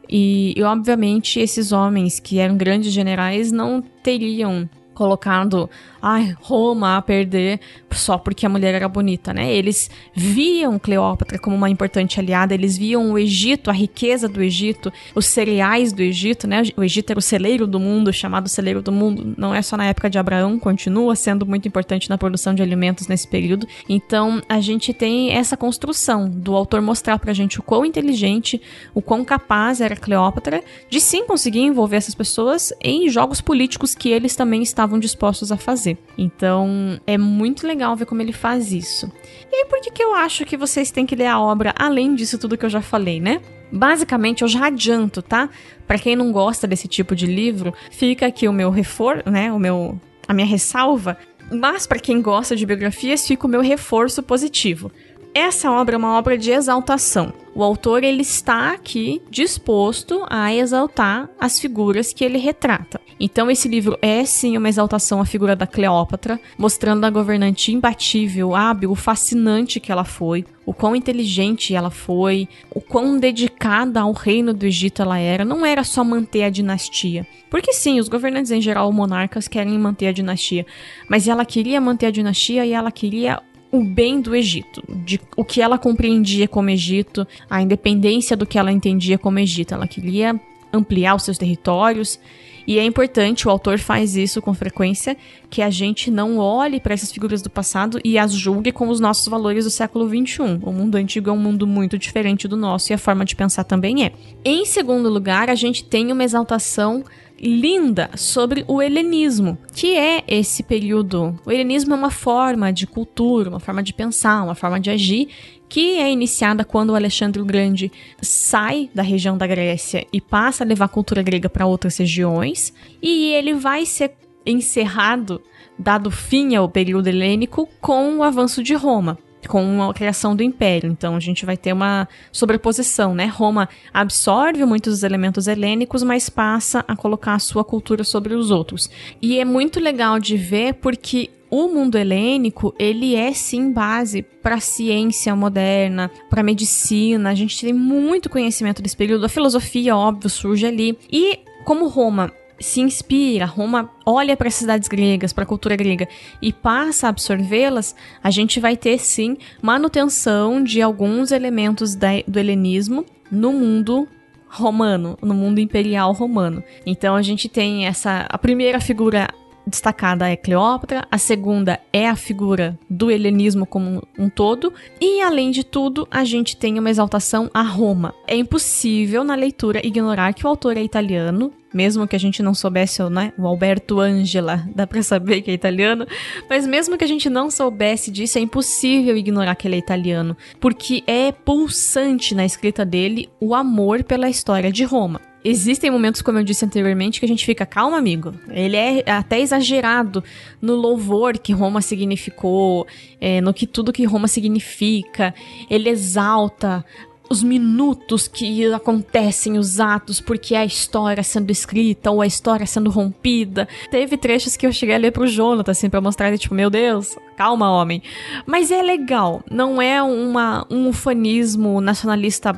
E, 0.09 0.53
e 0.57 0.61
obviamente 0.63 1.39
esses 1.39 1.71
homens 1.71 2.19
que 2.19 2.37
eram 2.37 2.57
grandes 2.57 2.91
generais 2.91 3.53
não 3.53 3.81
teriam 3.81 4.69
colocado 4.93 5.69
ai, 6.03 6.35
Roma 6.41 6.97
a 6.97 7.01
perder 7.01 7.61
só 7.89 8.17
porque 8.17 8.45
a 8.45 8.49
mulher 8.49 8.75
era 8.75 8.89
bonita, 8.89 9.33
né? 9.33 9.53
Eles 9.55 9.89
viam 10.13 10.77
Cleópatra 10.77 11.39
como 11.39 11.55
uma 11.55 11.69
importante 11.69 12.19
aliada, 12.19 12.53
eles 12.53 12.77
viam 12.77 13.13
o 13.13 13.17
Egito, 13.17 13.69
a 13.69 13.73
riqueza 13.73 14.27
do 14.27 14.43
Egito, 14.43 14.91
os 15.15 15.25
cereais 15.25 15.93
do 15.93 16.01
Egito, 16.01 16.45
né? 16.45 16.63
O 16.75 16.83
Egito 16.83 17.11
era 17.11 17.19
o 17.19 17.21
celeiro 17.21 17.65
do 17.65 17.79
mundo, 17.79 18.11
chamado 18.11 18.49
celeiro 18.49 18.81
do 18.81 18.91
mundo, 18.91 19.33
não 19.37 19.55
é 19.55 19.61
só 19.61 19.77
na 19.77 19.85
época 19.85 20.09
de 20.09 20.17
Abraão, 20.19 20.59
continua 20.59 21.15
sendo 21.15 21.45
muito 21.45 21.67
importante 21.67 22.09
na 22.09 22.17
produção 22.17 22.53
de 22.53 22.61
alimentos 22.61 23.07
nesse 23.07 23.27
período. 23.27 23.65
Então, 23.87 24.41
a 24.49 24.59
gente 24.59 24.93
tem 24.93 25.31
essa 25.31 25.55
construção 25.55 26.29
do 26.29 26.53
autor 26.53 26.81
mostrar 26.81 27.17
pra 27.17 27.31
gente 27.31 27.59
o 27.59 27.63
quão 27.63 27.85
inteligente, 27.85 28.61
o 28.93 29.01
quão 29.01 29.23
capaz 29.23 29.79
era 29.79 29.95
Cleópatra 29.95 30.61
de 30.89 30.99
sim 30.99 31.25
conseguir 31.25 31.61
envolver 31.61 31.95
essas 31.95 32.15
pessoas 32.15 32.73
em 32.81 33.07
jogos 33.07 33.39
políticos 33.39 33.95
que 33.95 34.09
eles 34.09 34.35
também 34.35 34.61
estavam 34.61 34.99
dispostos 34.99 35.51
a 35.51 35.55
fazer. 35.55 35.92
Então, 36.17 36.99
é 37.05 37.17
muito 37.17 37.65
legal 37.65 37.95
ver 37.95 38.05
como 38.05 38.21
ele 38.21 38.33
faz 38.33 38.71
isso. 38.71 39.11
E 39.51 39.65
por 39.65 39.79
que, 39.81 39.91
que 39.91 40.03
eu 40.03 40.15
acho 40.15 40.45
que 40.45 40.57
vocês 40.57 40.91
têm 40.91 41.05
que 41.05 41.15
ler 41.15 41.27
a 41.27 41.39
obra 41.39 41.73
além 41.77 42.15
disso 42.15 42.37
tudo 42.37 42.57
que 42.57 42.65
eu 42.65 42.69
já 42.69 42.81
falei, 42.81 43.19
né? 43.19 43.41
Basicamente, 43.71 44.43
eu 44.43 44.47
já 44.47 44.67
adianto, 44.67 45.21
tá? 45.21 45.49
Para 45.87 45.97
quem 45.97 46.15
não 46.15 46.31
gosta 46.31 46.67
desse 46.67 46.87
tipo 46.87 47.15
de 47.15 47.25
livro, 47.25 47.73
fica 47.91 48.27
aqui 48.27 48.47
o 48.47 48.53
meu 48.53 48.69
reforço, 48.69 49.29
né? 49.29 49.51
O 49.51 49.59
meu 49.59 49.99
a 50.27 50.33
minha 50.33 50.47
ressalva. 50.47 51.17
Mas 51.51 51.85
para 51.85 51.99
quem 51.99 52.21
gosta 52.21 52.55
de 52.55 52.65
biografias, 52.65 53.27
fica 53.27 53.45
o 53.45 53.49
meu 53.49 53.61
reforço 53.61 54.23
positivo. 54.23 54.91
Essa 55.35 55.71
obra 55.71 55.95
é 55.95 55.97
uma 55.97 56.15
obra 56.15 56.37
de 56.37 56.51
exaltação. 56.51 57.33
O 57.55 57.63
autor 57.63 58.03
ele 58.03 58.21
está 58.21 58.71
aqui 58.71 59.19
disposto 59.31 60.23
a 60.29 60.53
exaltar 60.53 61.27
as 61.39 61.59
figuras 61.59 62.13
que 62.13 62.23
ele 62.23 62.37
retrata. 62.37 63.01
Então 63.19 63.49
esse 63.49 63.67
livro 63.67 63.97
é 63.99 64.23
sim 64.25 64.55
uma 64.55 64.69
exaltação 64.69 65.19
à 65.19 65.25
figura 65.25 65.55
da 65.55 65.65
Cleópatra, 65.65 66.39
mostrando 66.55 67.05
a 67.05 67.09
governante 67.09 67.71
imbatível, 67.71 68.55
hábil, 68.55 68.93
fascinante 68.93 69.79
que 69.79 69.91
ela 69.91 70.03
foi, 70.03 70.45
o 70.67 70.73
quão 70.73 70.95
inteligente 70.95 71.73
ela 71.73 71.89
foi, 71.89 72.47
o 72.69 72.79
quão 72.79 73.17
dedicada 73.19 74.01
ao 74.01 74.11
reino 74.11 74.53
do 74.53 74.67
Egito 74.67 75.01
ela 75.01 75.17
era. 75.17 75.43
Não 75.43 75.65
era 75.65 75.83
só 75.83 76.03
manter 76.03 76.43
a 76.43 76.49
dinastia. 76.49 77.25
Porque 77.49 77.73
sim, 77.73 77.99
os 77.99 78.07
governantes 78.07 78.51
em 78.51 78.61
geral, 78.61 78.91
monarcas, 78.91 79.47
querem 79.47 79.77
manter 79.79 80.07
a 80.07 80.11
dinastia. 80.11 80.65
Mas 81.07 81.27
ela 81.27 81.43
queria 81.43 81.81
manter 81.81 82.07
a 82.07 82.11
dinastia 82.11 82.65
e 82.65 82.71
ela 82.71 82.91
queria 82.91 83.41
o 83.73 83.83
bem 83.83 84.21
do 84.21 84.35
Egito, 84.35 84.83
de 84.87 85.19
o 85.35 85.43
que 85.43 85.59
ela 85.59 85.79
compreendia 85.79 86.47
como 86.47 86.69
Egito, 86.69 87.27
a 87.49 87.59
independência 87.59 88.37
do 88.37 88.45
que 88.45 88.59
ela 88.59 88.71
entendia 88.71 89.17
como 89.17 89.39
Egito. 89.39 89.73
Ela 89.73 89.87
queria 89.87 90.39
ampliar 90.71 91.15
os 91.15 91.23
seus 91.23 91.39
territórios. 91.39 92.19
E 92.67 92.77
é 92.77 92.85
importante, 92.85 93.47
o 93.47 93.51
autor 93.51 93.79
faz 93.79 94.15
isso 94.15 94.43
com 94.43 94.53
frequência, 94.53 95.17
que 95.49 95.59
a 95.59 95.71
gente 95.71 96.11
não 96.11 96.37
olhe 96.37 96.79
para 96.79 96.93
essas 96.93 97.11
figuras 97.11 97.41
do 97.41 97.49
passado 97.49 97.99
e 98.05 98.15
as 98.15 98.31
julgue 98.31 98.71
com 98.71 98.89
os 98.89 98.99
nossos 98.99 99.27
valores 99.27 99.65
do 99.65 99.71
século 99.71 100.07
XXI. 100.07 100.59
O 100.61 100.71
mundo 100.71 100.95
antigo 100.95 101.31
é 101.31 101.33
um 101.33 101.39
mundo 101.39 101.65
muito 101.65 101.97
diferente 101.97 102.47
do 102.47 102.55
nosso 102.55 102.91
e 102.91 102.93
a 102.93 102.97
forma 102.99 103.25
de 103.25 103.35
pensar 103.35 103.63
também 103.63 104.05
é. 104.05 104.11
Em 104.45 104.65
segundo 104.65 105.09
lugar, 105.09 105.49
a 105.49 105.55
gente 105.55 105.83
tem 105.83 106.11
uma 106.11 106.23
exaltação 106.23 107.03
linda 107.43 108.09
sobre 108.15 108.63
o 108.67 108.81
helenismo, 108.81 109.57
que 109.73 109.95
é 109.95 110.23
esse 110.27 110.63
período. 110.63 111.39
O 111.45 111.51
helenismo 111.51 111.93
é 111.93 111.97
uma 111.97 112.09
forma 112.09 112.71
de 112.71 112.87
cultura, 112.87 113.49
uma 113.49 113.59
forma 113.59 113.83
de 113.83 113.93
pensar, 113.93 114.43
uma 114.43 114.55
forma 114.55 114.79
de 114.79 114.89
agir 114.89 115.27
que 115.67 115.97
é 115.97 116.11
iniciada 116.11 116.63
quando 116.63 116.91
o 116.91 116.95
Alexandre 116.95 117.41
o 117.41 117.45
Grande 117.45 117.91
sai 118.21 118.91
da 118.93 119.01
região 119.01 119.35
da 119.35 119.47
Grécia 119.47 120.05
e 120.13 120.21
passa 120.21 120.63
a 120.63 120.67
levar 120.67 120.85
a 120.85 120.89
cultura 120.89 121.23
grega 121.23 121.49
para 121.49 121.65
outras 121.65 121.97
regiões, 121.97 122.71
e 123.01 123.33
ele 123.33 123.55
vai 123.55 123.83
ser 123.83 124.13
encerrado, 124.45 125.41
dado 125.77 126.11
fim 126.11 126.55
ao 126.55 126.69
período 126.69 127.07
helênico, 127.07 127.67
com 127.81 128.17
o 128.17 128.23
avanço 128.23 128.61
de 128.61 128.75
Roma 128.75 129.17
com 129.47 129.83
a 129.83 129.93
criação 129.93 130.35
do 130.35 130.43
império. 130.43 130.89
Então 130.91 131.15
a 131.15 131.19
gente 131.19 131.45
vai 131.45 131.57
ter 131.57 131.73
uma 131.73 132.07
sobreposição, 132.31 133.13
né? 133.13 133.25
Roma 133.25 133.69
absorve 133.93 134.63
muitos 134.65 134.93
dos 134.93 135.03
elementos 135.03 135.47
helênicos, 135.47 136.03
mas 136.03 136.29
passa 136.29 136.83
a 136.87 136.95
colocar 136.95 137.35
a 137.35 137.39
sua 137.39 137.63
cultura 137.63 138.03
sobre 138.03 138.33
os 138.33 138.51
outros. 138.51 138.89
E 139.21 139.39
é 139.39 139.45
muito 139.45 139.79
legal 139.79 140.19
de 140.19 140.37
ver 140.37 140.75
porque 140.75 141.29
o 141.49 141.67
mundo 141.67 141.99
helênico, 141.99 142.73
ele 142.79 143.15
é 143.15 143.31
sim 143.31 143.71
base 143.71 144.23
para 144.23 144.59
ciência 144.59 145.35
moderna, 145.35 146.09
para 146.27 146.41
medicina. 146.41 147.29
A 147.29 147.35
gente 147.35 147.61
tem 147.61 147.71
muito 147.71 148.27
conhecimento 148.27 148.81
desse 148.81 148.97
período. 148.97 149.25
A 149.27 149.29
filosofia, 149.29 149.95
óbvio, 149.95 150.31
surge 150.31 150.65
ali. 150.65 150.97
E 151.11 151.41
como 151.63 151.87
Roma 151.87 152.31
se 152.63 152.81
inspira, 152.81 153.45
Roma 153.45 153.89
olha 154.05 154.35
para 154.35 154.47
as 154.47 154.55
cidades 154.55 154.87
gregas, 154.87 155.33
para 155.33 155.43
a 155.43 155.47
cultura 155.47 155.75
grega 155.75 156.07
e 156.41 156.51
passa 156.51 157.07
a 157.07 157.09
absorvê-las, 157.09 157.95
a 158.23 158.31
gente 158.31 158.59
vai 158.59 158.75
ter 158.75 158.97
sim 158.97 159.37
manutenção 159.61 160.63
de 160.63 160.81
alguns 160.81 161.31
elementos 161.31 161.93
da, 161.95 162.09
do 162.27 162.39
helenismo 162.39 163.05
no 163.29 163.53
mundo 163.53 164.07
romano, 164.47 165.17
no 165.21 165.33
mundo 165.33 165.59
imperial 165.59 166.13
romano. 166.13 166.63
Então 166.85 167.15
a 167.15 167.21
gente 167.21 167.49
tem 167.49 167.87
essa 167.87 168.25
a 168.29 168.37
primeira 168.37 168.79
figura 168.79 169.27
destacada 169.65 170.29
é 170.29 170.35
Cleópatra, 170.35 171.07
a 171.09 171.17
segunda 171.17 171.79
é 171.91 172.07
a 172.07 172.15
figura 172.15 172.77
do 172.89 173.09
helenismo 173.09 173.65
como 173.65 174.05
um 174.17 174.29
todo, 174.29 174.73
e 174.99 175.21
além 175.21 175.51
de 175.51 175.63
tudo, 175.63 176.07
a 176.11 176.23
gente 176.23 176.57
tem 176.57 176.77
uma 176.77 176.89
exaltação 176.89 177.49
a 177.53 177.61
Roma. 177.61 178.13
É 178.27 178.35
impossível 178.35 179.23
na 179.23 179.35
leitura 179.35 179.85
ignorar 179.85 180.33
que 180.33 180.45
o 180.45 180.49
autor 180.49 180.77
é 180.77 180.83
italiano, 180.83 181.51
mesmo 181.73 182.07
que 182.07 182.15
a 182.15 182.19
gente 182.19 182.43
não 182.43 182.53
soubesse 182.53 183.01
né, 183.09 183.33
o 183.37 183.47
Alberto 183.47 183.99
Angela, 183.99 184.63
dá 184.75 184.85
pra 184.85 185.01
saber 185.01 185.41
que 185.41 185.49
é 185.49 185.53
italiano, 185.53 186.05
mas 186.49 186.67
mesmo 186.67 186.97
que 186.97 187.03
a 187.03 187.07
gente 187.07 187.29
não 187.29 187.49
soubesse 187.49 188.11
disso, 188.11 188.37
é 188.37 188.41
impossível 188.41 189.17
ignorar 189.17 189.55
que 189.55 189.67
ele 189.67 189.75
é 189.75 189.79
italiano, 189.79 190.37
porque 190.59 191.03
é 191.07 191.31
pulsante 191.31 192.35
na 192.35 192.45
escrita 192.45 192.85
dele 192.85 193.29
o 193.39 193.55
amor 193.55 194.03
pela 194.03 194.29
história 194.29 194.71
de 194.71 194.83
Roma. 194.83 195.32
Existem 195.43 195.91
momentos, 195.91 196.21
como 196.21 196.39
eu 196.39 196.43
disse 196.43 196.63
anteriormente, 196.63 197.19
que 197.19 197.25
a 197.25 197.27
gente 197.27 197.45
fica, 197.45 197.65
calma, 197.65 197.97
amigo. 197.97 198.33
Ele 198.49 198.77
é 198.77 199.03
até 199.11 199.39
exagerado 199.39 200.23
no 200.61 200.75
louvor 200.75 201.37
que 201.37 201.51
Roma 201.51 201.81
significou, 201.81 202.87
é, 203.19 203.41
no 203.41 203.53
que 203.53 203.67
tudo 203.67 203.91
que 203.91 204.05
Roma 204.05 204.27
significa. 204.27 205.33
Ele 205.69 205.89
exalta 205.89 206.85
os 207.29 207.41
minutos 207.41 208.27
que 208.27 208.71
acontecem, 208.71 209.57
os 209.57 209.79
atos, 209.79 210.21
porque 210.21 210.55
é 210.55 210.59
a 210.59 210.65
história 210.65 211.23
sendo 211.23 211.51
escrita 211.51 212.11
ou 212.11 212.21
a 212.21 212.27
história 212.27 212.65
sendo 212.65 212.89
rompida. 212.89 213.67
Teve 213.89 214.17
trechos 214.17 214.55
que 214.55 214.65
eu 214.65 214.71
cheguei 214.71 214.95
a 214.95 214.99
ler 214.99 215.11
pro 215.11 215.27
Jonathan, 215.27 215.71
assim, 215.71 215.89
pra 215.89 216.01
mostrar 216.01 216.27
ele, 216.27 216.37
tipo, 216.37 216.53
meu 216.53 216.69
Deus, 216.69 217.17
calma, 217.35 217.71
homem. 217.71 218.01
Mas 218.45 218.71
é 218.71 218.81
legal, 218.81 219.43
não 219.49 219.81
é 219.81 220.01
uma, 220.01 220.65
um 220.69 220.89
ufanismo 220.89 221.81
nacionalista 221.81 222.53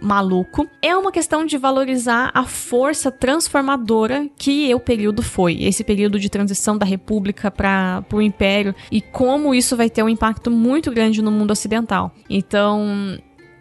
maluco. 0.00 0.68
É 0.82 0.96
uma 0.96 1.12
questão 1.12 1.44
de 1.44 1.56
valorizar 1.56 2.30
a 2.34 2.44
força 2.44 3.10
transformadora 3.10 4.28
que 4.36 4.74
o 4.74 4.80
período 4.80 5.22
foi, 5.22 5.62
esse 5.62 5.84
período 5.84 6.18
de 6.18 6.28
transição 6.28 6.76
da 6.76 6.86
República 6.86 7.50
para 7.50 8.04
o 8.12 8.20
Império 8.20 8.74
e 8.90 9.00
como 9.00 9.54
isso 9.54 9.76
vai 9.76 9.90
ter 9.90 10.02
um 10.02 10.08
impacto 10.08 10.50
muito 10.50 10.90
grande 10.90 11.22
no 11.22 11.30
mundo 11.30 11.50
ocidental. 11.50 12.12
Então, 12.28 13.18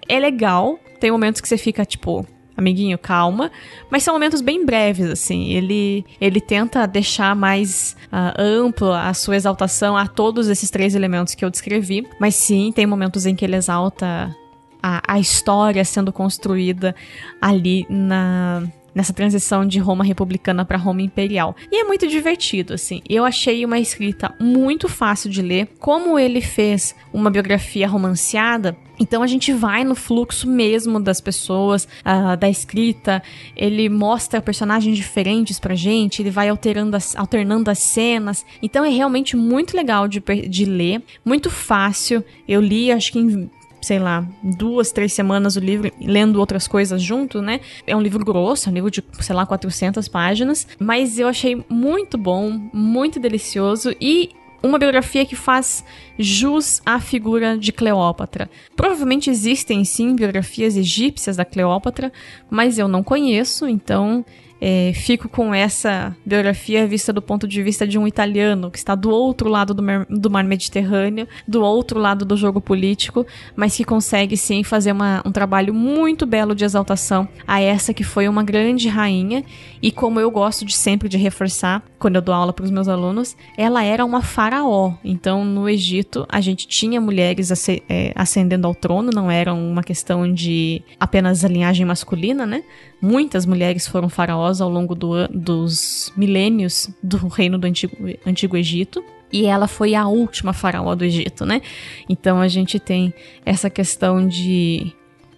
é 0.07 0.19
legal. 0.19 0.79
Tem 0.99 1.11
momentos 1.11 1.39
que 1.39 1.47
você 1.47 1.57
fica 1.57 1.85
tipo, 1.85 2.25
amiguinho, 2.59 2.97
calma. 2.97 3.51
Mas 3.89 4.03
são 4.03 4.13
momentos 4.13 4.41
bem 4.41 4.65
breves, 4.65 5.09
assim. 5.09 5.51
Ele, 5.53 6.05
ele 6.21 6.39
tenta 6.39 6.85
deixar 6.85 7.35
mais 7.35 7.95
uh, 8.11 8.39
amplo 8.39 8.91
a 8.91 9.13
sua 9.13 9.35
exaltação 9.35 9.97
a 9.97 10.07
todos 10.07 10.47
esses 10.47 10.69
três 10.69 10.93
elementos 10.93 11.33
que 11.33 11.43
eu 11.43 11.49
descrevi. 11.49 12.05
Mas 12.19 12.35
sim, 12.35 12.71
tem 12.73 12.85
momentos 12.85 13.25
em 13.25 13.35
que 13.35 13.45
ele 13.45 13.55
exalta 13.55 14.35
a, 14.81 15.15
a 15.15 15.19
história 15.19 15.83
sendo 15.83 16.11
construída 16.11 16.95
ali 17.41 17.85
na, 17.89 18.63
nessa 18.93 19.13
transição 19.13 19.65
de 19.65 19.79
Roma 19.79 20.03
republicana 20.03 20.65
para 20.65 20.77
Roma 20.77 21.01
imperial. 21.01 21.55
E 21.71 21.81
é 21.81 21.83
muito 21.83 22.07
divertido, 22.07 22.73
assim. 22.73 23.01
Eu 23.07 23.25
achei 23.25 23.63
uma 23.65 23.79
escrita 23.79 24.33
muito 24.39 24.87
fácil 24.87 25.29
de 25.29 25.41
ler. 25.41 25.69
Como 25.79 26.17
ele 26.17 26.41
fez 26.41 26.95
uma 27.13 27.29
biografia 27.29 27.87
romanceada, 27.87 28.75
então 28.99 29.23
a 29.23 29.27
gente 29.27 29.53
vai 29.53 29.83
no 29.83 29.95
fluxo 29.95 30.47
mesmo 30.47 30.99
das 30.99 31.21
pessoas, 31.21 31.87
uh, 32.05 32.35
da 32.37 32.49
escrita. 32.49 33.23
Ele 33.55 33.87
mostra 33.87 34.41
personagens 34.41 34.97
diferentes 34.97 35.59
pra 35.59 35.75
gente, 35.75 36.21
ele 36.21 36.29
vai 36.29 36.49
alterando 36.49 36.97
as, 36.97 37.15
alternando 37.15 37.71
as 37.71 37.79
cenas. 37.79 38.45
Então 38.61 38.83
é 38.83 38.89
realmente 38.89 39.37
muito 39.37 39.77
legal 39.77 40.07
de, 40.07 40.19
de 40.19 40.65
ler, 40.65 41.01
muito 41.23 41.49
fácil. 41.49 42.23
Eu 42.47 42.59
li, 42.59 42.91
acho 42.91 43.13
que 43.13 43.19
em 43.19 43.49
sei 43.81 43.99
lá, 43.99 44.27
duas, 44.43 44.91
três 44.91 45.13
semanas 45.13 45.55
o 45.55 45.59
livro, 45.59 45.91
lendo 46.01 46.39
outras 46.39 46.67
coisas 46.67 47.01
junto, 47.01 47.41
né? 47.41 47.61
É 47.85 47.95
um 47.95 48.01
livro 48.01 48.23
grosso, 48.23 48.67
é 48.67 48.71
um 48.71 48.75
livro 48.75 48.91
de, 48.91 49.03
sei 49.21 49.35
lá, 49.35 49.45
400 49.45 50.07
páginas, 50.07 50.67
mas 50.79 51.17
eu 51.19 51.27
achei 51.27 51.63
muito 51.69 52.17
bom, 52.17 52.49
muito 52.73 53.19
delicioso 53.19 53.95
e 53.99 54.31
uma 54.61 54.77
biografia 54.77 55.25
que 55.25 55.35
faz 55.35 55.83
jus 56.17 56.81
à 56.85 56.99
figura 56.99 57.57
de 57.57 57.71
Cleópatra. 57.71 58.49
Provavelmente 58.75 59.29
existem 59.29 59.83
sim 59.85 60.15
biografias 60.15 60.75
egípcias 60.75 61.37
da 61.37 61.45
Cleópatra, 61.45 62.11
mas 62.49 62.77
eu 62.77 62.87
não 62.87 63.01
conheço, 63.01 63.67
então 63.67 64.25
é, 64.61 64.91
fico 64.93 65.29
com 65.29 65.53
essa 65.53 66.15
biografia 66.25 66.85
vista 66.85 67.13
do 67.13 67.21
ponto 67.21 67.47
de 67.47 67.61
vista 67.63 67.87
de 67.87 67.97
um 67.97 68.07
italiano 68.07 68.69
que 68.69 68.77
está 68.77 68.95
do 68.95 69.09
outro 69.09 69.49
lado 69.49 69.73
do 69.73 69.81
mar, 69.81 70.05
do 70.09 70.29
mar 70.29 70.43
Mediterrâneo, 70.43 71.27
do 71.47 71.61
outro 71.61 71.99
lado 71.99 72.25
do 72.25 72.35
jogo 72.35 72.59
político, 72.59 73.25
mas 73.55 73.75
que 73.75 73.83
consegue 73.83 74.35
sim 74.35 74.63
fazer 74.63 74.91
uma, 74.91 75.21
um 75.25 75.31
trabalho 75.31 75.73
muito 75.73 76.25
belo 76.25 76.53
de 76.53 76.65
exaltação 76.65 77.27
a 77.47 77.61
essa 77.61 77.93
que 77.93 78.03
foi 78.03 78.27
uma 78.27 78.43
grande 78.43 78.87
rainha 78.87 79.43
e 79.81 79.91
como 79.91 80.19
eu 80.19 80.29
gosto 80.29 80.65
de 80.65 80.75
sempre 80.75 81.07
de 81.07 81.17
reforçar 81.17 81.83
quando 81.97 82.15
eu 82.15 82.21
dou 82.21 82.33
aula 82.33 82.53
para 82.53 82.65
os 82.65 82.71
meus 82.71 82.87
alunos, 82.87 83.35
ela 83.57 83.83
era 83.83 84.05
uma 84.05 84.21
faraó. 84.21 84.93
Então 85.03 85.43
no 85.45 85.69
Egito 85.69 86.25
a 86.29 86.41
gente 86.41 86.67
tinha 86.67 86.99
mulheres 86.99 87.51
é, 87.67 88.11
ascendendo 88.15 88.67
ao 88.67 88.75
trono, 88.75 89.11
não 89.13 89.29
era 89.29 89.53
uma 89.53 89.83
questão 89.83 90.31
de 90.31 90.81
apenas 90.99 91.43
a 91.43 91.47
linhagem 91.47 91.85
masculina, 91.85 92.45
né? 92.45 92.63
Muitas 93.01 93.45
mulheres 93.45 93.87
foram 93.87 94.09
faraós 94.09 94.59
ao 94.59 94.69
longo 94.69 94.93
do, 94.93 95.27
dos 95.29 96.11
milênios 96.17 96.89
do 97.01 97.27
reino 97.27 97.57
do 97.57 97.65
Antigo, 97.65 97.95
Antigo 98.25 98.57
Egito. 98.57 99.03
E 99.31 99.45
ela 99.45 99.67
foi 99.67 99.93
a 99.93 100.07
última 100.07 100.53
faraó 100.53 100.95
do 100.95 101.05
Egito, 101.05 101.45
né? 101.45 101.61
Então 102.09 102.41
a 102.41 102.47
gente 102.47 102.79
tem 102.79 103.13
essa 103.45 103.69
questão 103.69 104.27
de 104.27 104.91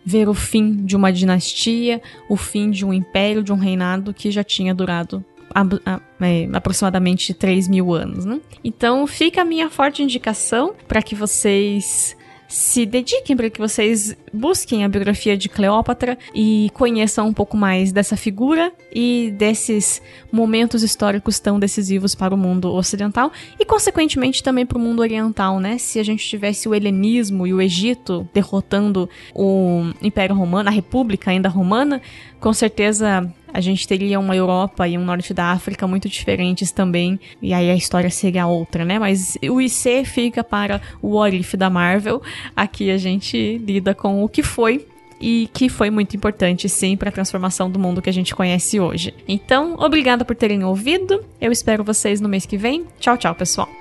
ver 0.04 0.28
o 0.30 0.34
fim 0.34 0.78
de 0.78 0.96
uma 0.96 1.12
dinastia, 1.12 2.02
o 2.30 2.36
fim 2.36 2.72
de 2.72 2.86
um 2.86 2.94
império, 2.94 3.44
de 3.44 3.52
um 3.52 3.58
reinado 3.58 4.14
que 4.14 4.32
já 4.32 4.44
tinha 4.44 4.74
durado 4.74 5.24
a, 5.54 5.62
a, 5.86 6.02
é, 6.22 6.48
aproximadamente 6.54 7.34
3 7.34 7.68
mil 7.68 7.94
anos. 7.94 8.26
Né? 8.26 8.40
Então 8.64 9.06
fica 9.06 9.42
a 9.42 9.46
minha 9.46 9.70
forte 9.70 10.02
indicação 10.02 10.74
para 10.88 11.02
que 11.02 11.14
vocês 11.14 12.16
se 12.52 12.86
dediquem 12.86 13.36
para 13.36 13.50
que 13.50 13.60
vocês 13.60 14.16
busquem 14.34 14.84
a 14.84 14.90
biografia 14.90 15.38
de 15.38 15.48
Cleópatra 15.48 16.18
e 16.36 16.70
conheçam 16.74 17.28
um 17.28 17.34
pouco 17.34 17.56
mais 17.56 17.92
dessa 17.94 18.18
figura 18.18 18.74
e 18.94 19.34
desses 19.38 20.02
momentos 20.32 20.84
históricos 20.84 21.40
tão 21.40 21.58
decisivos 21.58 22.14
para 22.14 22.36
o 22.36 22.38
mundo 22.38 22.74
ocidental 22.74 23.32
e, 23.58 23.66
consequentemente, 23.66 24.44
também 24.44 24.66
para 24.66 24.78
o 24.78 24.82
mundo 24.82 25.00
oriental, 25.00 25.60
né? 25.60 25.78
Se 25.78 25.98
a 25.98 26.04
gente 26.04 26.28
tivesse 26.28 26.68
o 26.68 26.76
helenismo 26.76 27.48
e 27.48 27.54
o 27.54 27.62
Egito 27.62 28.28
derrotando 28.34 29.10
o 29.34 29.92
Império 30.02 30.36
Romano, 30.36 30.68
a 30.68 30.72
República 30.72 31.32
ainda 31.32 31.48
romana, 31.48 32.02
com 32.40 32.52
certeza 32.52 33.34
a 33.54 33.62
gente 33.62 33.88
teria 33.88 34.20
uma 34.20 34.36
Europa 34.36 34.88
e 34.88 34.98
um 34.98 35.04
norte 35.04 35.34
da 35.34 35.52
África 35.52 35.88
muito 35.88 36.08
diferentes 36.10 36.72
também, 36.72 37.20
e 37.42 37.54
aí 37.54 37.70
a 37.70 37.76
história 37.76 38.10
seria 38.10 38.48
outra, 38.48 38.86
né? 38.86 39.00
Mas 39.00 39.38
o 39.50 39.62
IC 39.62 40.06
fica 40.06 40.44
para 40.44 40.82
o 41.02 41.16
What 41.16 41.58
da 41.58 41.70
Marvel. 41.70 42.22
Aqui 42.56 42.92
a 42.92 42.98
gente 42.98 43.58
lida 43.58 43.94
com 43.94 44.24
o 44.24 44.30
que 44.30 44.44
foi 44.44 44.86
e 45.20 45.50
que 45.54 45.70
foi 45.70 45.90
muito 45.90 46.16
importante, 46.16 46.68
sim, 46.68 46.98
para 46.98 47.10
a 47.10 47.12
transformação 47.12 47.70
do 47.70 47.78
mundo 47.78 48.02
que 48.02 48.10
a 48.10 48.14
gente 48.14 48.34
conhece 48.34 48.80
hoje. 48.80 49.14
Então, 49.28 49.76
obrigada 49.78 50.26
por 50.26 50.36
terem 50.36 50.64
ouvido. 50.64 51.24
Eu 51.40 51.52
espero 51.52 51.84
vocês 51.84 52.20
no 52.20 52.28
mês 52.28 52.46
que 52.46 52.58
vem. 52.58 52.86
Tchau, 53.00 53.18
tchau, 53.18 53.36
pessoal. 53.36 53.81